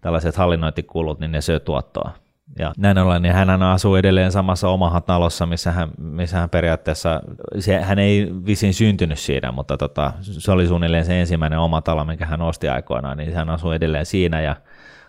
[0.00, 2.10] tällaiset hallinnointikulut, niin ne syö tuottoa.
[2.58, 7.20] Ja näin ollen, niin hän asuu edelleen samassa omassa talossa, missä hän, missä hän periaatteessa,
[7.58, 12.04] se, hän ei visin syntynyt siinä, mutta tota, se oli suunnilleen se ensimmäinen oma talo,
[12.04, 14.56] minkä hän osti aikoinaan, niin hän asuu edelleen siinä ja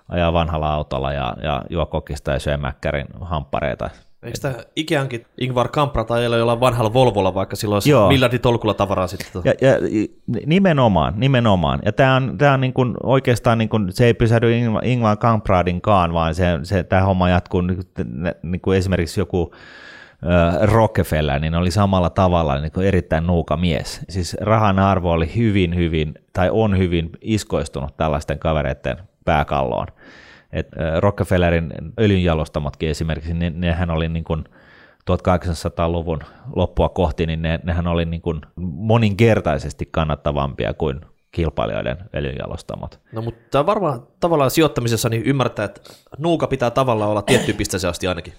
[0.10, 3.90] ajaa vanhalla autolla ja, ja juo kokista ja syö mäkkärin hamppareita
[4.24, 9.42] Eikö tämä Ikeankin Ingvar Kamprad ajella jollain vanhalla Volvolla, vaikka silloin olisi miljarditolkulla tavaraa sitten?
[9.46, 9.74] Ja, ja,
[10.46, 11.80] nimenomaan, nimenomaan.
[11.86, 14.52] Ja tämä on, tämä on niin kuin, oikeastaan, niin kuin, se ei pysähdy
[14.84, 19.54] Ingvar Kampradinkaan, vaan se, se, tämä homma jatkuu niin kuin, niin kuin esimerkiksi joku
[20.62, 24.02] Rockefeller, niin oli samalla tavalla niin kuin erittäin nuuka mies.
[24.10, 29.88] Siis rahan arvo oli hyvin, hyvin, tai on hyvin iskoistunut tällaisten kavereiden pääkalloon.
[30.54, 30.68] Et
[31.00, 34.44] Rockefellerin öljynjalostamotkin esimerkiksi, ne, nehän oli niin kuin
[35.12, 36.20] 1800-luvun
[36.56, 43.00] loppua kohti, niin ne, nehän oli niin kuin moninkertaisesti kannattavampia kuin kilpailijoiden öljynjalostamot.
[43.12, 45.82] No mutta varmaan tavallaan sijoittamisessa niin ymmärtää, että
[46.18, 48.34] nuuka pitää tavallaan olla tiettyyn pisteeseen asti ainakin.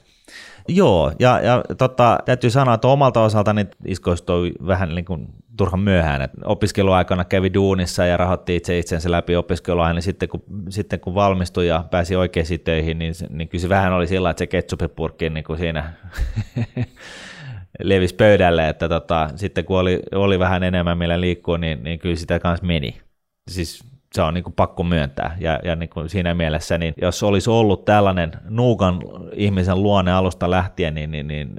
[0.68, 6.22] Joo, ja, ja tota, täytyy sanoa, että omalta osaltani iskoistui vähän niin kuin turhan myöhään.
[6.22, 11.14] Et opiskeluaikana kävi duunissa ja rahoitti itse itsensä läpi opiskeluajan, niin sitten kun, sitten kun
[11.14, 15.30] valmistui ja pääsi oikeisiin töihin, niin, niin kyllä se vähän oli sillä, että se ketsupipurkki
[15.30, 15.92] niin kuin siinä
[17.82, 22.16] levisi pöydälle, että tota, sitten kun oli, oli vähän enemmän millä liikkua, niin, niin kyllä
[22.16, 23.00] sitä kanssa meni.
[23.50, 25.36] Siis se on niin kuin pakko myöntää.
[25.40, 29.00] Ja, ja niin kuin siinä mielessä, niin jos olisi ollut tällainen nuukan
[29.32, 31.56] ihmisen luonne alusta lähtien, niin, niin, niin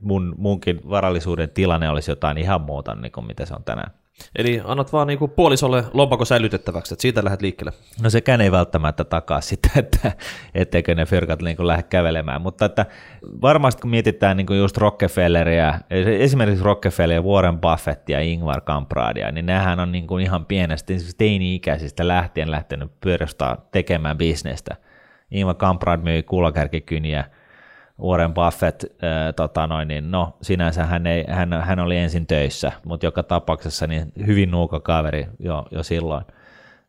[0.00, 3.90] mun, munkin varallisuuden tilanne olisi jotain ihan muuta, niin kuin mitä se on tänään.
[4.36, 7.72] Eli annat vaan niinku puolisolle lompako säilytettäväksi, että siitä lähdet liikkeelle.
[8.02, 10.12] No sekään ei välttämättä takaa sitä, että
[10.54, 12.86] etteikö ne fyrkat niin lähde kävelemään, mutta että
[13.42, 15.74] varmasti kun mietitään niin just Rockefelleria,
[16.18, 21.14] esimerkiksi Rockefeller, Warren Buffett ja Ingvar Kampradia, niin nehän on niin kuin ihan pienestä siis
[21.14, 24.76] teini-ikäisistä lähtien lähtenyt pyörästä tekemään bisnestä.
[25.30, 27.24] Ingvar Kamprad myi kuulakärkikyniä,
[28.02, 32.72] Warren Buffett, äh, tota noin, niin no sinänsä hän, ei, hän, hän oli ensin töissä,
[32.84, 36.24] mutta joka tapauksessa niin hyvin nuuka kaveri jo, jo silloin.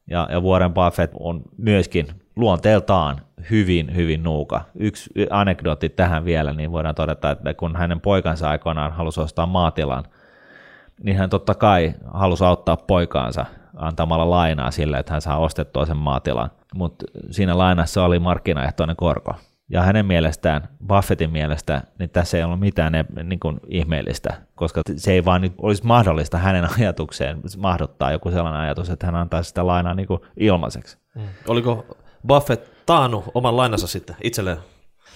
[0.08, 4.62] Ja, ja Warren Buffett on myöskin luonteeltaan hyvin, hyvin nuuka.
[4.76, 10.04] Yksi anekdootti tähän vielä, niin voidaan todeta, että kun hänen poikansa aikoinaan halusi ostaa maatilan,
[11.04, 13.45] niin hän totta kai halusi auttaa poikaansa
[13.76, 16.52] antamalla lainaa sille, että hän saa ostettua sen maatilan.
[16.76, 19.36] Mutta siinä lainassa oli markkinaehtoinen korko.
[19.71, 25.12] Ja hänen mielestään, Buffettin mielestä, niin tässä ei ollut mitään niin kuin ihmeellistä, koska se
[25.12, 29.67] ei vaan nyt olisi mahdollista hänen ajatukseen mahdottaa joku sellainen ajatus, että hän antaisi sitä
[29.67, 30.97] lainaa niin kuin ilmaiseksi.
[31.15, 31.21] Mm.
[31.47, 31.86] Oliko
[32.27, 34.57] Buffett taannut oman lainansa sitten itselleen?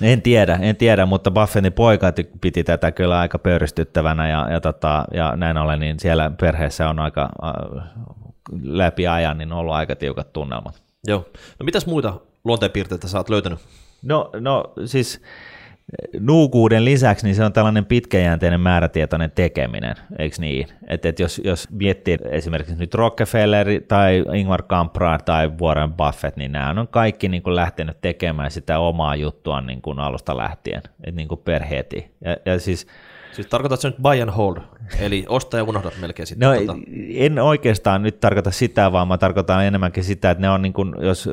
[0.02, 5.06] En tiedä, en tiedä, mutta Buffettin poika piti tätä kyllä aika pöyristyttävänä ja, ja, tota,
[5.14, 7.84] ja näin ollen, niin siellä perheessä on aika äh,
[8.62, 10.82] läpi ajan niin on ollut aika tiukat tunnelmat.
[11.08, 11.26] Joo.
[11.60, 12.14] No mitäs muita
[12.44, 13.60] luonteenpiirteitä sä oot löytänyt?
[14.02, 15.22] No, no siis
[16.20, 20.68] nuukuuden lisäksi niin se on tällainen pitkäjänteinen määrätietoinen tekeminen, eikö niin?
[20.88, 26.52] Että et jos, jos miettii esimerkiksi nyt Rockefeller tai Ingvar Kamprad tai Warren Buffett, niin
[26.52, 31.12] nämä on kaikki niin kuin lähtenyt tekemään sitä omaa juttua niin kuin alusta lähtien, että
[31.12, 32.12] niin kuin per heti.
[32.26, 32.88] Ja, ja siis,
[33.32, 34.58] Siis tarkoitatko nyt buy and hold,
[35.00, 36.50] eli osta ja unohdat melkein sitten?
[36.50, 36.76] No tuota.
[37.16, 40.96] en oikeastaan nyt tarkoita sitä, vaan mä tarkoitan enemmänkin sitä, että ne on niin kuin,
[41.00, 41.30] jos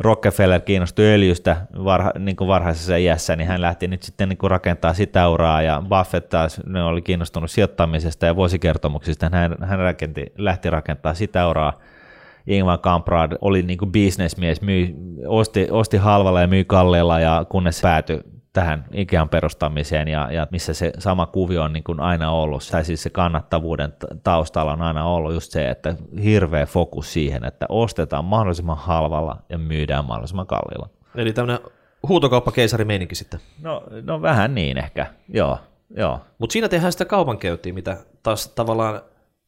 [0.00, 4.50] Rockefeller kiinnostui öljystä varha, niin kuin varhaisessa iässä, niin hän lähti nyt sitten niin kuin
[4.50, 10.26] rakentaa sitä uraa, ja Buffett taas ne oli kiinnostunut sijoittamisesta ja vuosikertomuksista, hän, hän rakenti,
[10.38, 11.72] lähti rakentaa sitä uraa.
[12.46, 14.94] Ingvar Kamprad oli niin kuin bisnesmies, myi,
[15.26, 18.20] osti, osti halvalla ja myi kalleella, ja kunnes päätyi
[18.58, 22.84] tähän Ikean perustamiseen ja, ja missä se sama kuvio on niin kuin aina ollut, tai
[22.84, 25.94] siis se kannattavuuden taustalla on aina ollut just se, että
[26.24, 30.88] hirveä fokus siihen, että ostetaan mahdollisimman halvalla ja myydään mahdollisimman kalliilla.
[31.14, 31.58] Eli tämmöinen
[32.08, 33.40] huutokauppakeisari meininki sitten.
[33.62, 35.58] No, no vähän niin ehkä, joo.
[35.96, 36.20] joo.
[36.38, 39.00] Mutta siinä tehdään sitä kaupankäyntiä, mitä taas tavallaan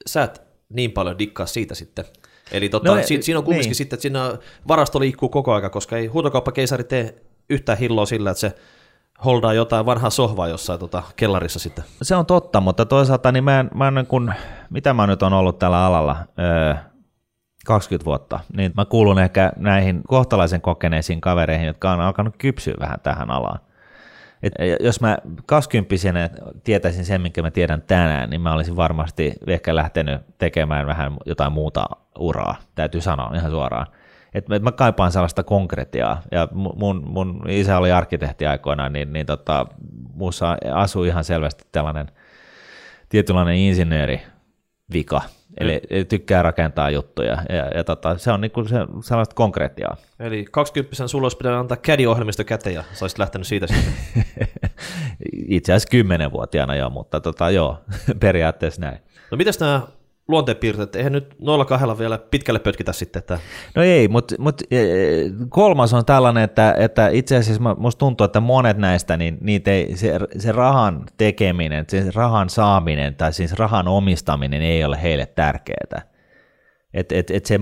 [0.07, 2.05] sä et niin paljon dikkaa siitä sitten.
[2.53, 3.75] Eli totta, no, si- siinä on kumminkin niin.
[3.75, 7.15] sitten, että siinä varasto liikkuu koko aika, koska ei huutokauppakeisari tee
[7.51, 8.55] yhtään hilloa sillä, että se
[9.25, 11.85] holdaa jotain vanhaa sohvaa jossain tota kellarissa sitten.
[12.03, 14.33] Se on totta, mutta toisaalta niin mä en, mä en niin kun,
[14.71, 16.75] mitä mä nyt on ollut tällä alalla, öö,
[17.67, 23.01] 20 vuotta, niin mä kuulun ehkä näihin kohtalaisen kokeneisiin kavereihin, jotka on alkanut kypsyä vähän
[23.03, 23.61] tähän alaan.
[24.43, 25.95] Et jos mä 20
[26.65, 31.53] tietäisin sen, minkä mä tiedän tänään, niin mä olisin varmasti ehkä lähtenyt tekemään vähän jotain
[31.53, 31.87] muuta
[32.19, 33.87] uraa, täytyy sanoa ihan suoraan
[34.35, 39.67] että mä kaipaan sellaista konkretiaa, ja mun, mun isä oli arkkitehti aikoinaan, niin, niin tota,
[40.15, 42.11] muussa asui ihan selvästi tällainen
[43.09, 44.21] tietynlainen insinööri
[44.93, 45.23] vika,
[45.59, 46.07] eli mm.
[46.07, 49.97] tykkää rakentaa juttuja, ja, ja tota, se on niinku se, sellaista konkretiaa.
[50.21, 54.25] Eli 20 sulla olisi pitänyt antaa CAD-ohjelmisto käteen, ja sä olisit lähtenyt siitä sitten.
[55.49, 57.79] Itse asiassa 10-vuotiaana jo, mutta tota, joo,
[58.21, 58.99] periaatteessa näin.
[59.31, 59.81] No mitäs nämä
[60.31, 63.21] luonteenpiirteet, eihän nyt noilla kahdella vielä pitkälle pötkitä sitten.
[63.21, 63.39] Että...
[63.75, 64.77] No ei, mutta mut, e,
[65.49, 69.97] kolmas on tällainen, että, että itse asiassa musta tuntuu, että monet näistä, niin niitä ei,
[69.97, 76.11] se, se rahan tekeminen, se rahan saaminen tai siis rahan omistaminen ei ole heille tärkeää.
[76.95, 77.59] Et, et, et se,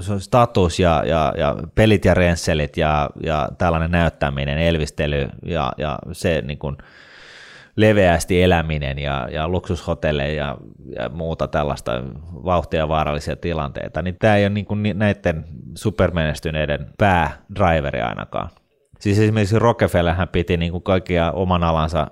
[0.00, 5.98] se status ja, ja, ja pelit ja rensselit ja, ja tällainen näyttäminen, elvistely ja, ja
[6.12, 6.76] se niin kuin,
[7.76, 10.56] leveästi eläminen ja, ja luksushotelleja ja,
[10.96, 11.92] ja muuta tällaista
[12.44, 18.50] vauhtia vaarallisia tilanteita, niin tämä ei ole niin kuin näiden supermenestyneiden päädriveri ainakaan.
[19.04, 22.06] Siis esimerkiksi Rockefeller hän piti niin kuin kaikkia oman alansa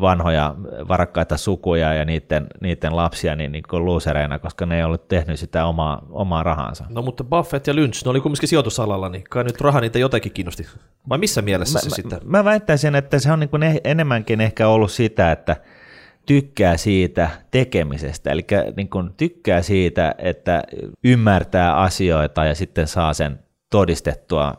[0.00, 0.54] vanhoja
[0.88, 5.38] varakkaita sukuja ja niiden, niiden lapsia niin, niin kuin losereina, koska ne ei ollut tehnyt
[5.38, 6.84] sitä omaa, omaa rahansa.
[6.88, 10.32] No mutta Buffett ja Lynch, ne oli kumminkin sijoitusalalla, niin kai nyt raha niitä jotenkin
[10.32, 10.66] kiinnosti.
[11.08, 12.20] Vai missä mielessä mä, se mä, sitten?
[12.24, 15.56] Mä väittäisin, että se on niin kuin enemmänkin ehkä ollut sitä, että
[16.26, 20.62] tykkää siitä tekemisestä, eli niin kuin tykkää siitä, että
[21.04, 24.54] ymmärtää asioita ja sitten saa sen todistettua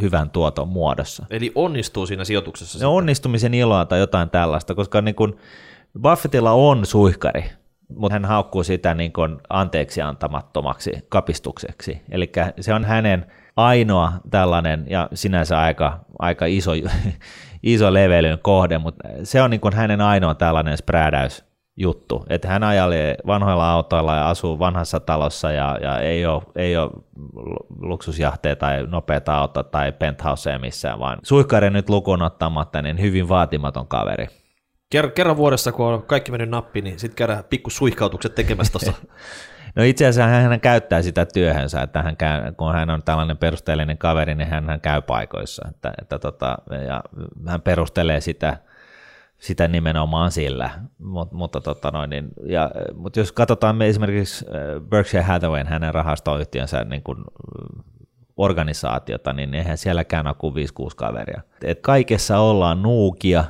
[0.00, 1.26] hyvän tuoton muodossa.
[1.30, 2.84] Eli onnistuu siinä sijoituksessa?
[2.84, 5.36] No onnistumisen iloa tai jotain tällaista, koska niin kuin
[6.02, 7.44] Buffettilla on suihkari,
[7.96, 12.00] mutta hän haukkuu sitä niin kuin anteeksi antamattomaksi kapistukseksi.
[12.10, 16.70] Eli se on hänen ainoa tällainen ja sinänsä aika, aika iso,
[17.62, 21.47] iso levelyn kohde, mutta se on niin kuin hänen ainoa tällainen sprädäys
[21.78, 26.76] juttu, että hän ajelee vanhoilla autoilla ja asuu vanhassa talossa ja, ja ei, ole, ei
[26.76, 26.90] ole
[27.80, 33.86] luksusjahteja tai nopeata autoa tai penthouseja missään, vaan suihkari nyt lukuun ottamatta, niin hyvin vaatimaton
[33.86, 34.26] kaveri.
[34.94, 38.92] Ker- kerran vuodessa, kun on kaikki mennyt nappi, niin sitten käydään pikku suihkautukset tekemässä tuossa.
[39.76, 43.98] No itse asiassa hän käyttää sitä työhönsä, että hän käy, kun hän on tällainen perusteellinen
[43.98, 45.68] kaveri, niin hän, hän käy paikoissa.
[45.68, 47.02] Että, että tota, ja
[47.46, 48.56] hän perustelee sitä,
[49.38, 50.70] sitä nimenomaan sillä.
[50.98, 55.94] Mut, mutta, tota noin, niin, ja, mutta jos katsotaan me esimerkiksi äh, Berkshire Hathawayn, hänen
[55.94, 57.24] rahastoyhtiönsä niin kuin,
[58.38, 60.58] organisaatiota, niin eihän sielläkään ole kuin 5-6
[60.96, 61.40] kaveria.
[61.62, 63.44] Et kaikessa ollaan nuukia,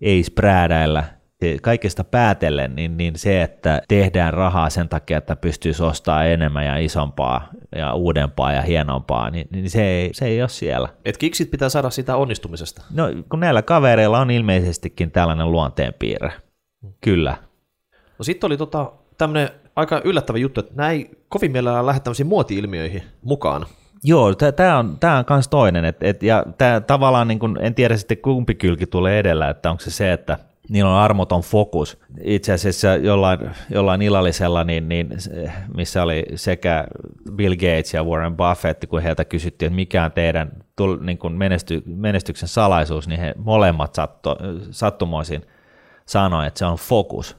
[0.00, 1.04] ei spräädäillä,
[1.62, 6.76] kaikesta päätellen, niin, niin se, että tehdään rahaa sen takia, että pystyy ostamaan enemmän ja
[6.76, 10.88] isompaa ja uudempaa ja hienompaa, niin, niin se, ei, se ei ole siellä.
[11.04, 12.82] Et kiksit pitää saada sitä onnistumisesta.
[12.94, 16.32] No kun näillä kavereilla on ilmeisestikin tällainen luonteenpiirre.
[17.00, 17.36] Kyllä.
[18.18, 23.02] No sitten oli tota, tämmöinen aika yllättävä juttu, että näin kovin mielellään lähde tämmöisiin muoti-ilmiöihin
[23.22, 23.66] mukaan.
[24.04, 27.74] Joo, tämä on, tää on kans toinen, et, et, ja tää tavallaan niin kun, en
[27.74, 30.38] tiedä sitten kumpi kylki tulee edellä, että onko se se, että
[30.70, 31.98] niillä on armoton fokus.
[32.22, 35.08] Itse asiassa jollain, jollain illallisella, niin, niin,
[35.74, 36.84] missä oli sekä
[37.32, 40.52] Bill Gates ja Warren Buffett, kun heiltä kysyttiin, että mikä on teidän
[41.00, 44.30] niin kuin menesty, menestyksen salaisuus, niin he molemmat sattu,
[44.70, 45.42] sattumoisin
[46.06, 47.36] sanoivat, että se on fokus.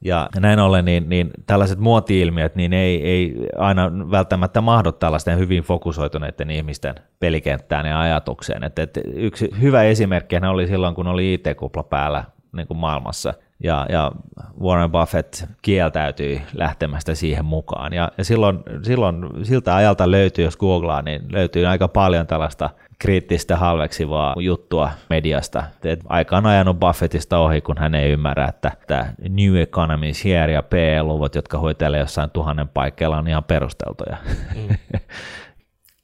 [0.00, 5.62] Ja näin ollen niin, niin tällaiset muoti-ilmiöt niin ei, ei aina välttämättä mahdu tällaisten hyvin
[5.62, 8.64] fokusoituneiden ihmisten pelikenttään ja ajatukseen.
[8.64, 13.34] Et, et yksi hyvä esimerkki oli silloin, kun oli IT-kupla päällä niin kuin maailmassa.
[13.62, 14.12] Ja, ja
[14.60, 17.92] Warren Buffett kieltäytyi lähtemästä siihen mukaan.
[17.92, 23.56] Ja, ja silloin, silloin siltä ajalta löytyy, jos googlaa, niin löytyy aika paljon tällaista kriittistä
[23.56, 25.64] halveksivaa juttua mediasta.
[25.84, 30.52] Et aika on ajanut Buffettista ohi, kun hän ei ymmärrä, että tämä New Economy here
[30.52, 34.16] ja PE-luvut, jotka hoitelee jossain tuhannen paikkeilla, on ihan perusteltuja.
[34.54, 34.76] Mm.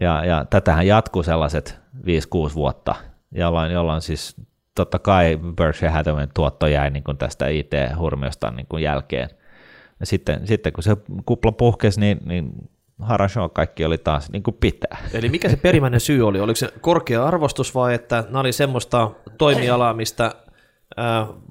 [0.01, 2.95] ja, ja tätähän jatkuu sellaiset 5-6 vuotta,
[3.33, 4.37] jolloin, jolloin siis
[4.75, 9.29] totta kai Berkshire Hathawayn tuotto jäi niin kuin tästä IT-hurmiosta niin kuin jälkeen.
[10.01, 12.53] Ja sitten, sitten kun se kupla puhkesi, niin, niin
[12.99, 14.99] Harasho kaikki oli taas niin kuin pitää.
[15.13, 16.41] Eli mikä se perimmäinen syy oli?
[16.41, 20.35] Oliko se korkea arvostus vai että nämä oli semmoista toimialaa, mistä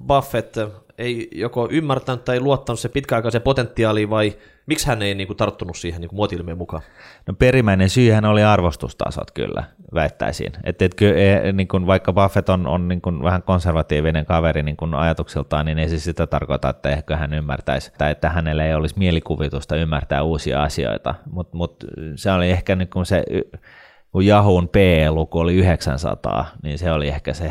[0.06, 0.56] Buffett
[0.98, 4.32] ei joko ymmärtänyt tai luottanut se pitkäaikaisen potentiaaliin vai
[4.66, 6.82] miksi hän ei niin kuin, tarttunut siihen niin muoti mukaan?
[7.26, 10.52] No perimmäinen syyhän oli arvostustasot kyllä, väittäisin.
[10.64, 14.76] Et, et, e, niin kuin, vaikka Buffett on, on niin kuin, vähän konservatiivinen kaveri niin
[14.76, 18.74] kuin ajatuksiltaan, niin ei se sitä tarkoita, että ehkä hän ymmärtäisi, tai että hänellä ei
[18.74, 21.84] olisi mielikuvitusta ymmärtää uusia asioita, mutta mut,
[22.16, 23.24] se oli ehkä niin kuin se
[24.14, 27.50] kun Yahoo'n P-luku oli 900, niin se oli ehkä se,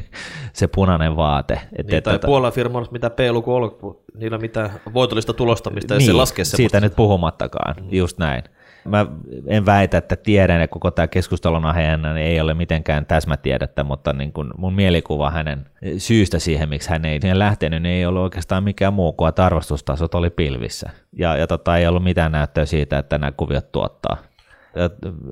[0.52, 1.60] se punainen vaate.
[1.76, 3.76] Et, niin, tai tota, puolella firmalla, mitä P-luku on,
[4.18, 7.88] niillä mitä voitollista tulosta, mistä niin, se laskee siitä nyt puhumattakaan, mm.
[7.90, 8.42] just näin.
[8.84, 9.06] Mä
[9.46, 14.12] en väitä, että tiedän, että koko tämä keskustelun aiheena niin ei ole mitenkään täsmätiedettä, mutta
[14.12, 15.66] niin kun mun mielikuva hänen
[15.98, 19.46] syystä siihen, miksi hän ei siihen lähtenyt, niin ei ollut oikeastaan mikään muu kuin, että
[19.46, 20.90] arvostustasot oli pilvissä.
[21.12, 24.16] Ja, ja tota, ei ollut mitään näyttöä siitä, että nämä kuviot tuottaa.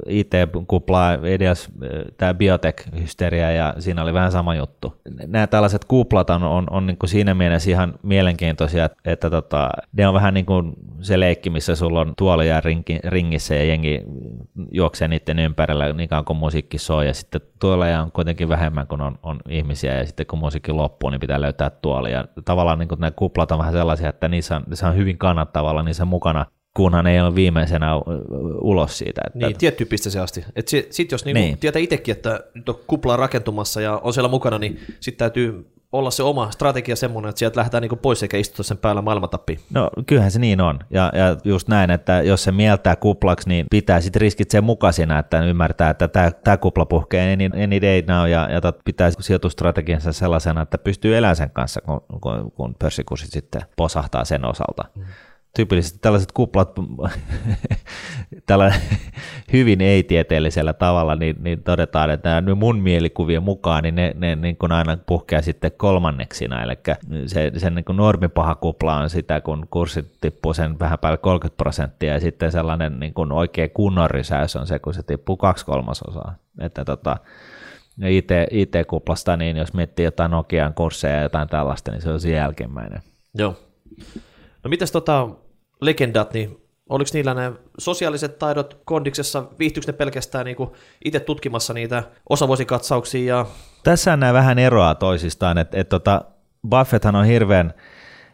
[0.09, 1.71] IT-kuplaa edes
[2.17, 4.95] tämä biotech-hysteria ja siinä oli vähän sama juttu.
[5.27, 9.71] Nämä tällaiset kuplat on, on, on niin kuin siinä mielessä ihan mielenkiintoisia, että, että tota,
[9.93, 14.03] ne on vähän niin kuin se leikki, missä sulla on tuolia ringi, ringissä ja jengi
[14.73, 19.01] juoksee niiden ympärillä niin kauan kuin musiikki soi ja sitten tuoleja on kuitenkin vähemmän kuin
[19.01, 22.25] on, on ihmisiä ja sitten kun musiikki loppuu, niin pitää löytää tuolia.
[22.45, 25.83] Tavallaan niin kuin nämä kuplat on vähän sellaisia, että niissä on, niissä on hyvin kannattavalla
[25.83, 27.91] niissä mukana kunhan ei ole viimeisenä
[28.61, 29.21] ulos siitä.
[29.27, 29.39] Että...
[29.39, 30.45] Niin, tiettyyn pisteeseen asti.
[30.67, 31.59] Sitten jos niinku niin.
[31.59, 36.11] tietää itsekin, että nyt on kupla rakentumassa ja on siellä mukana, niin sitten täytyy olla
[36.11, 39.59] se oma strategia semmoinen, että sieltä lähdetään niinku pois eikä istuta sen päällä maailmatappiin.
[39.71, 40.79] No kyllähän se niin on.
[40.91, 45.19] Ja, ja just näin, että jos se mieltää kuplaksi, niin pitää sitten riskit sen mukaisina,
[45.19, 46.09] että ymmärtää, että
[46.45, 51.37] tämä kupla puhkee any, any day now ja, ja pitää sijoitustrategiansa sellaisena, että pystyy elämään
[51.37, 54.85] sen kanssa, kun, kun, kun pörssikurssit sitten posahtaa sen osalta.
[54.95, 55.05] Mm
[55.57, 56.73] tyypillisesti tällaiset kuplat
[58.47, 58.73] tällä
[59.53, 64.73] hyvin ei-tieteellisellä tavalla, niin, niin todetaan, että mun mielikuvien mukaan niin ne, ne niin kuin
[64.73, 66.75] aina puhkeaa sitten kolmanneksina, eli
[67.27, 71.57] se, se niin kuin normipaha kupla on sitä, kun kurssit tippuu sen vähän päälle 30
[71.57, 75.67] prosenttia, ja sitten sellainen niin kuin oikea kunnon risäys on se, kun se tippuu kaksi
[75.67, 76.35] kolmasosaa.
[76.61, 77.17] Että tota,
[78.09, 82.31] IT, IT-kuplasta, niin jos miettii jotain Nokian kursseja ja jotain tällaista, niin se on se
[82.31, 83.03] jälkimmäinen.
[83.35, 83.57] Joo.
[84.65, 85.29] No mitäs tota,
[85.83, 90.57] legendat, niin oliko niillä ne sosiaaliset taidot kondiksessa, viihtyykö ne pelkästään niin
[91.05, 93.37] itse tutkimassa niitä osavuosikatsauksia?
[93.37, 93.47] Ja...
[93.85, 96.25] Tässä nämä vähän eroaa toisistaan, että et tota,
[96.69, 97.75] Buffetthan on hirveän,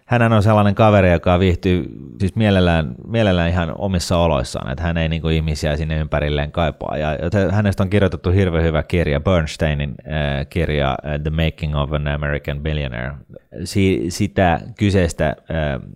[0.09, 1.85] hän on sellainen kaveri, joka viihtyy
[2.21, 6.97] siis mielellään, mielellään ihan omissa oloissaan, että hän ei niin kuin ihmisiä sinne ympärilleen kaipaa.
[6.97, 7.09] Ja,
[7.51, 12.61] hänestä on kirjoitettu hirveän hyvä kirja, Bernsteinin äh, kirja uh, The Making of an American
[12.61, 13.13] Billionaire.
[13.65, 15.37] Si, sitä kyseistä äh,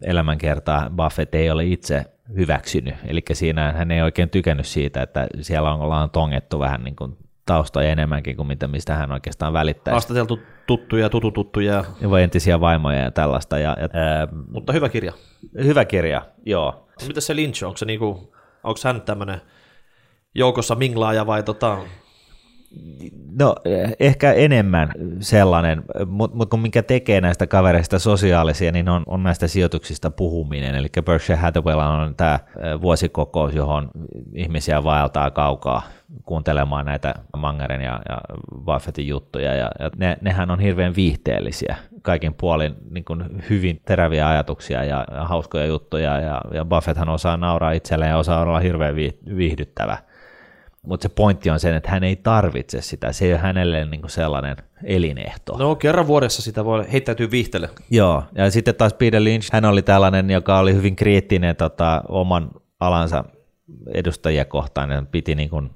[0.02, 2.04] elämänkertaa Buffett ei ole itse
[2.36, 7.16] hyväksynyt, eli siinä hän ei oikein tykännyt siitä, että siellä ollaan tongettu vähän niin kuin
[7.46, 9.92] taustoja enemmänkin kuin mitä, mistä hän oikeastaan välittää.
[9.92, 11.84] Haastateltu tuttuja, tutututtuja.
[12.00, 13.58] Ja entisiä vaimoja ja tällaista.
[13.58, 15.12] Ja, ja, ää, Mutta hyvä kirja.
[15.64, 16.88] Hyvä kirja, joo.
[17.06, 18.34] Mitä se Lynch, onko, se niinku,
[18.64, 19.40] onko hän tämmöinen
[20.34, 21.78] joukossa minglaaja vai tota,
[23.38, 23.54] No
[24.00, 29.48] ehkä enemmän sellainen, mutta mut kun mikä tekee näistä kavereista sosiaalisia, niin on, on näistä
[29.48, 30.74] sijoituksista puhuminen.
[30.74, 32.38] Eli Berkshire Hathaway on tämä
[32.82, 33.90] vuosikokous, johon
[34.34, 35.82] ihmisiä vaeltaa kaukaa
[36.24, 38.18] kuuntelemaan näitä Mangeren ja, ja
[38.64, 39.54] Buffettin juttuja.
[39.54, 45.04] Ja, ja ne, nehän on hirveän viihteellisiä, kaikin puolin niin kuin hyvin teräviä ajatuksia ja,
[45.14, 46.20] ja hauskoja juttuja.
[46.20, 48.96] Ja, ja Buffetthan osaa nauraa itselleen ja osaa olla hirveän
[49.36, 49.98] viihdyttävä
[50.86, 53.12] mutta se pointti on sen, että hän ei tarvitse sitä.
[53.12, 55.56] Se ei ole hänelle niin kuin sellainen elinehto.
[55.58, 57.68] No kerran vuodessa sitä voi heittäytyä viihtele.
[57.90, 62.50] Joo, ja sitten taas Peter Lynch, hän oli tällainen, joka oli hyvin kriittinen tota, oman
[62.80, 63.24] alansa
[63.94, 65.70] edustajia kohtaan, ja piti niin kuin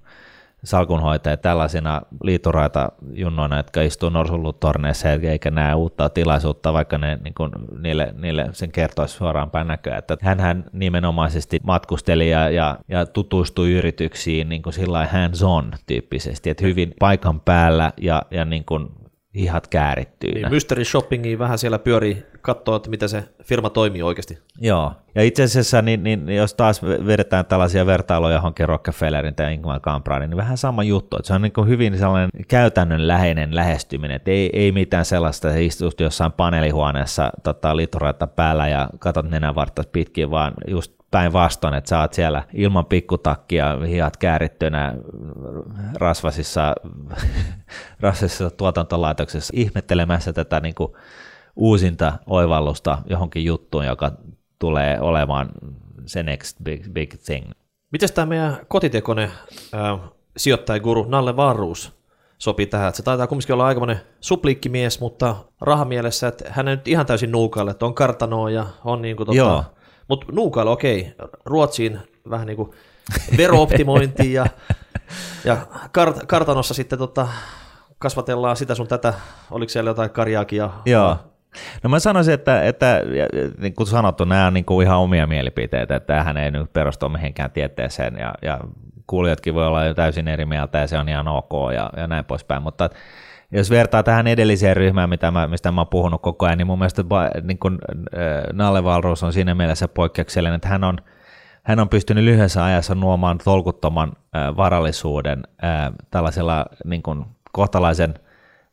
[0.66, 7.50] salkunhoitajia tällaisina liituraita junnoina, jotka istuu norsullutorneissa eikä näe uutta tilaisuutta, vaikka ne niin kuin,
[7.78, 9.96] niille, niille sen kertoisi suoraan päin näköä.
[9.98, 16.64] Että hän nimenomaisesti matkusteli ja, ja, ja tutustui yrityksiin niin kuin sillä hands-on tyyppisesti, että
[16.64, 18.88] hyvin paikan päällä ja, ja niin kuin
[19.34, 20.32] hihat käärittyy.
[20.32, 24.38] Niin, mystery shoppingi vähän siellä pyörii, katsoa, että miten se firma toimii oikeasti.
[24.60, 29.80] Joo, ja itse asiassa niin, niin, jos taas vedetään tällaisia vertailuja johonkin Rockefellerin tai Ingmar
[29.80, 34.50] Kampradin, niin vähän sama juttu, että se on niin hyvin sellainen käytännönläheinen lähestyminen, että ei,
[34.52, 40.52] ei mitään sellaista, että istut jossain paneelihuoneessa tota, liittoraita päällä ja katsot nenänvartas pitkin, vaan
[40.68, 44.94] just päinvastoin, että sä oot siellä ilman pikkutakkia, hihat käärittynä
[45.94, 46.74] rasvasissa,
[48.00, 50.92] rasvasissa tuotantolaitoksessa ihmettelemässä tätä niin kuin
[51.56, 54.12] uusinta oivallusta johonkin juttuun, joka
[54.58, 55.48] tulee olemaan
[56.06, 57.50] se next big, big thing.
[57.92, 59.30] Miten tämä meidän kotitekoinen
[59.74, 60.00] äh,
[60.36, 61.92] sijoittajaguru Nalle Varruus
[62.38, 62.94] sopii tähän?
[62.94, 67.70] Se taitaa kumminkin olla aikamoinen supliikkimies, mutta rahamielessä, että hän ei nyt ihan täysin nuukaille,
[67.70, 69.64] että on kartanoa ja on niin kuin, tota,
[70.08, 71.98] mutta nuukailla okei, Ruotsiin
[72.30, 72.70] vähän niin kuin
[73.36, 74.46] verooptimointi ja,
[75.44, 75.56] ja
[75.92, 77.28] kart, kartanossa sitten tota,
[77.98, 79.14] kasvatellaan sitä sun tätä,
[79.50, 81.16] oliko siellä jotain karjaakin ja Joo.
[81.82, 83.02] No mä sanoisin, että, että
[83.58, 87.08] niin kuin sanottu, nämä on niin kuin ihan omia mielipiteitä, että tämähän ei nyt perustu
[87.08, 88.60] mihinkään tieteeseen ja, ja
[89.06, 92.24] kuulijatkin voi olla jo täysin eri mieltä ja se on ihan ok ja, ja näin
[92.24, 92.90] poispäin, mutta
[93.52, 96.78] jos vertaa tähän edelliseen ryhmään, mitä mä, mistä mä oon puhunut koko ajan, niin mun
[96.78, 97.04] mielestä
[97.42, 97.78] niin kun,
[98.52, 100.98] Nalle Valros on siinä mielessä poikkeuksellinen, että hän on,
[101.62, 104.12] hän on pystynyt lyhyessä ajassa nuomaan tolkuttoman
[104.56, 105.42] varallisuuden
[106.10, 108.14] tällaisella niin kun, kohtalaisen–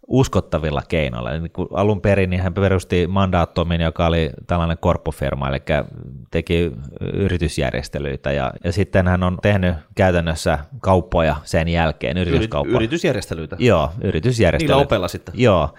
[0.08, 1.30] uskottavilla keinoilla.
[1.54, 5.62] Kun alun perin niin hän perusti Mandaattomin, joka oli tällainen korppufirma, eli
[6.32, 6.72] teki
[7.14, 12.76] yritysjärjestelyitä, ja, ja sitten hän on tehnyt käytännössä kauppoja sen jälkeen, yrityskauppoja.
[12.76, 13.56] Yritysjärjestelyitä?
[13.60, 14.74] Joo, yritysjärjestelyitä.
[14.74, 15.34] Niillä opella sitten?
[15.38, 15.74] Joo,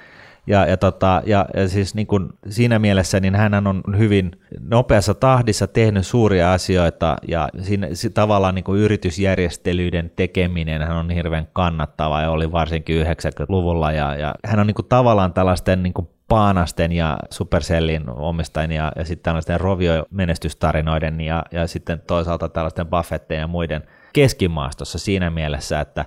[0.47, 4.31] ja, ja, tota, ja, ja siis niin kuin siinä mielessä niin hän on hyvin
[4.61, 11.49] nopeassa tahdissa tehnyt suuria asioita ja siinä, tavallaan niin kuin yritysjärjestelyiden tekeminen hän on hirveän
[11.53, 16.09] kannattava ja oli varsinkin 90-luvulla ja, ja hän on niin kuin tavallaan tällaisten niin kuin
[16.29, 23.41] Paanasten ja Supercellin omistajien ja, ja sitten tällaisten Rovio-menestystarinoiden ja, ja sitten toisaalta tällaisten Buffettien
[23.41, 23.83] ja muiden
[24.13, 26.05] keskimaastossa siinä mielessä, että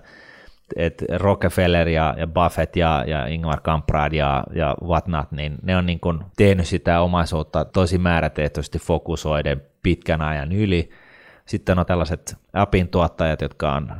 [0.75, 5.85] et Rockefeller ja, ja Buffett ja, ja Ingvar Kamprad ja, ja whatnot, niin ne on
[5.85, 10.89] niin kuin tehnyt sitä omaisuutta tosi määrätietoisesti fokusoiden pitkän ajan yli.
[11.45, 13.95] Sitten on tällaiset appin tuottajat, jotka on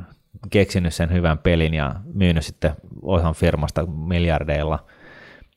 [0.49, 4.85] keksinyt sen hyvän pelin ja myynyt sitten osan firmasta miljardeilla.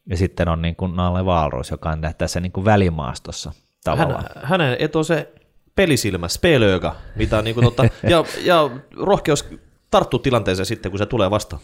[0.07, 3.53] Ja sitten on niin kuin Nalle Valros, joka on tässä niin kuin välimaastossa
[3.85, 4.25] tavallaan.
[4.35, 5.33] Hän, hänen etu on se
[5.75, 9.55] pelisilmä, spelöga, mitä on niin kuin totta, ja, ja rohkeus
[9.91, 11.62] tarttuu tilanteeseen sitten, kun se tulee vastaan?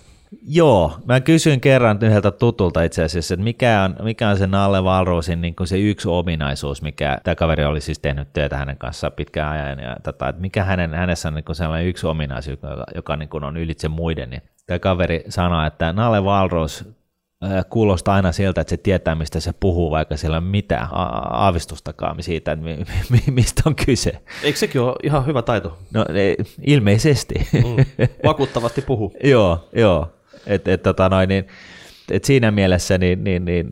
[0.49, 4.85] Joo, mä kysyin kerran yhdeltä tutulta itse asiassa, että mikä on, mikä on se Nalle
[4.85, 9.53] Valrosin niin se yksi ominaisuus, mikä tämä kaveri oli siis tehnyt työtä hänen kanssaan pitkään
[9.53, 13.45] ajan, ja tota, että mikä hänen, hänessä on niin sellainen yksi ominaisuus, joka, joka niin
[13.45, 16.85] on ylitse muiden, niin tämä kaveri sanoi, että Nalle Valros
[17.71, 20.89] kuulostaa aina siltä, että se tietää, mistä se puhuu, vaikka siellä ei ole mitään
[21.31, 24.13] aavistustakaan siitä, että mi- mi- mistä on kyse.
[24.43, 25.79] Eikö sekin ole ihan hyvä taito?
[25.95, 26.05] No
[26.67, 27.35] ilmeisesti.
[27.53, 29.13] Mm, vakuuttavasti puhuu.
[29.25, 30.13] joo, joo.
[30.47, 31.47] Et, et, tota noin, niin,
[32.11, 33.71] et siinä mielessä niin, niin, niin,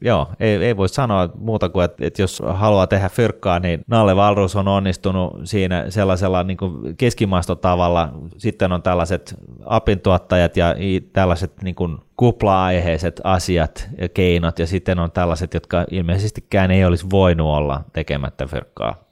[0.00, 4.16] joo, ei, ei voi sanoa muuta kuin, että, että jos haluaa tehdä fyrkkaa, niin Nalle
[4.16, 8.12] Valrus on onnistunut siinä sellaisella niin kuin keskimaastotavalla.
[8.38, 10.74] Sitten on tällaiset apintuottajat ja
[11.12, 17.06] tällaiset niin kuin kupla-aiheiset asiat ja keinot, ja sitten on tällaiset, jotka ilmeisestikään ei olisi
[17.10, 19.04] voinut olla tekemättä fyrkkaa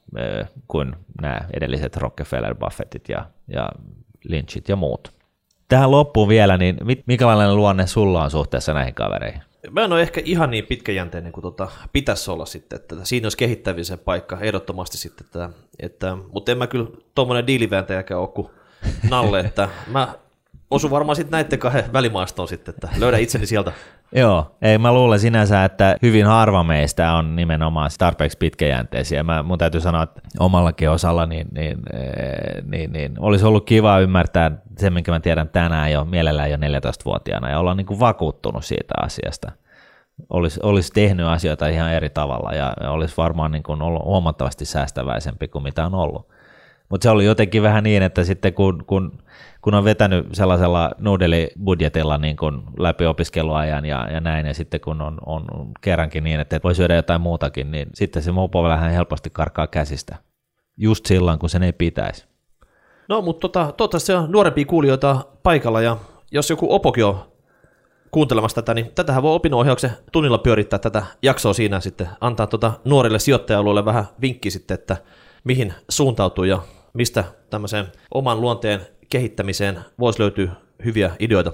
[0.69, 3.69] kuin nämä edelliset Rockefeller, Buffettit ja, ja
[4.25, 5.22] Lynchit ja muut.
[5.73, 9.43] Tähän loppuun vielä, niin minkälainen luonne sulla on suhteessa näihin kavereihin?
[9.71, 13.37] Mä en ole ehkä ihan niin pitkäjänteinen kuin tota, pitäisi olla sitten, että siinä olisi
[13.37, 15.51] kehittämisen paikka ehdottomasti sitten, että,
[15.81, 18.49] että mutta en mä kyllä tuommoinen diilivääntäjäkään ole kuin
[19.11, 20.15] Nalle, että mä
[20.73, 23.73] osu varmaan sitten näiden kahden välimaastoon sitten, että löydä itseni sieltä.
[24.15, 29.23] Joo, ei mä luulen sinänsä, että hyvin harva meistä on nimenomaan tarpeeksi pitkäjänteisiä.
[29.23, 33.99] Mä, mun täytyy sanoa, että omallakin osalla niin, niin, eh, niin, niin, olisi ollut kiva
[33.99, 38.65] ymmärtää se, minkä mä tiedän tänään jo, mielellään jo 14-vuotiaana, ja olla niin kuin vakuuttunut
[38.65, 39.53] siitä asiasta.
[40.31, 45.49] Olisi, olisi tehnyt asioita ihan eri tavalla, ja olisi varmaan niin kuin ollut huomattavasti säästäväisempi
[45.49, 46.29] kuin mitä on ollut.
[46.93, 49.23] Mutta se oli jotenkin vähän niin, että sitten kun, kun
[49.63, 55.01] kun on vetänyt sellaisella nuudelibudjetilla niin kuin läpi opiskeluajan ja, ja näin, ja sitten kun
[55.01, 55.45] on, on
[55.81, 60.17] kerrankin niin, että voi syödä jotain muutakin, niin sitten se mopo vähän helposti karkaa käsistä.
[60.77, 62.25] Just silloin, kun sen ei pitäisi.
[63.09, 65.97] No, mutta tota, toivottavasti on nuorempia kuulijoita paikalla, ja
[66.33, 67.19] jos joku opokin on
[68.11, 73.19] kuuntelemassa tätä, niin tätähän voi opinnonohjauksen tunnilla pyörittää tätä jaksoa siinä sitten, antaa tota nuorille
[73.19, 74.97] sijoittajalueille vähän vinkki sitten, että
[75.45, 76.59] mihin suuntautuu ja
[76.93, 78.81] mistä tämmöiseen oman luonteen
[79.11, 80.53] kehittämiseen voisi löytyä
[80.85, 81.53] hyviä ideoita.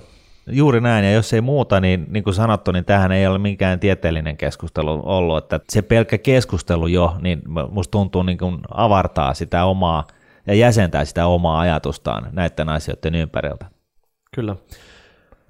[0.51, 3.81] Juuri näin, ja jos ei muuta, niin niin kuin sanottu, niin tähän ei ole mikään
[3.81, 9.65] tieteellinen keskustelu ollut, että se pelkkä keskustelu jo, niin musta tuntuu niin kuin avartaa sitä
[9.65, 10.07] omaa
[10.47, 13.67] ja jäsentää sitä omaa ajatustaan näiden asioiden ympäriltä.
[14.35, 14.57] Kyllä.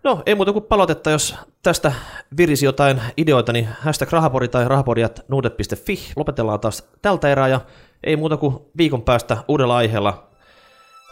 [0.05, 1.93] No, ei muuta kuin palautetta, jos tästä
[2.36, 5.99] virisi jotain ideoita, niin hashtag rahapori tai rahapodiat nuudet.fi.
[6.16, 7.61] Lopetellaan taas tältä erää ja
[8.05, 10.29] ei muuta kuin viikon päästä uudella aiheella.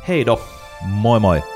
[0.09, 0.41] Heido!
[0.83, 1.56] Moi moi!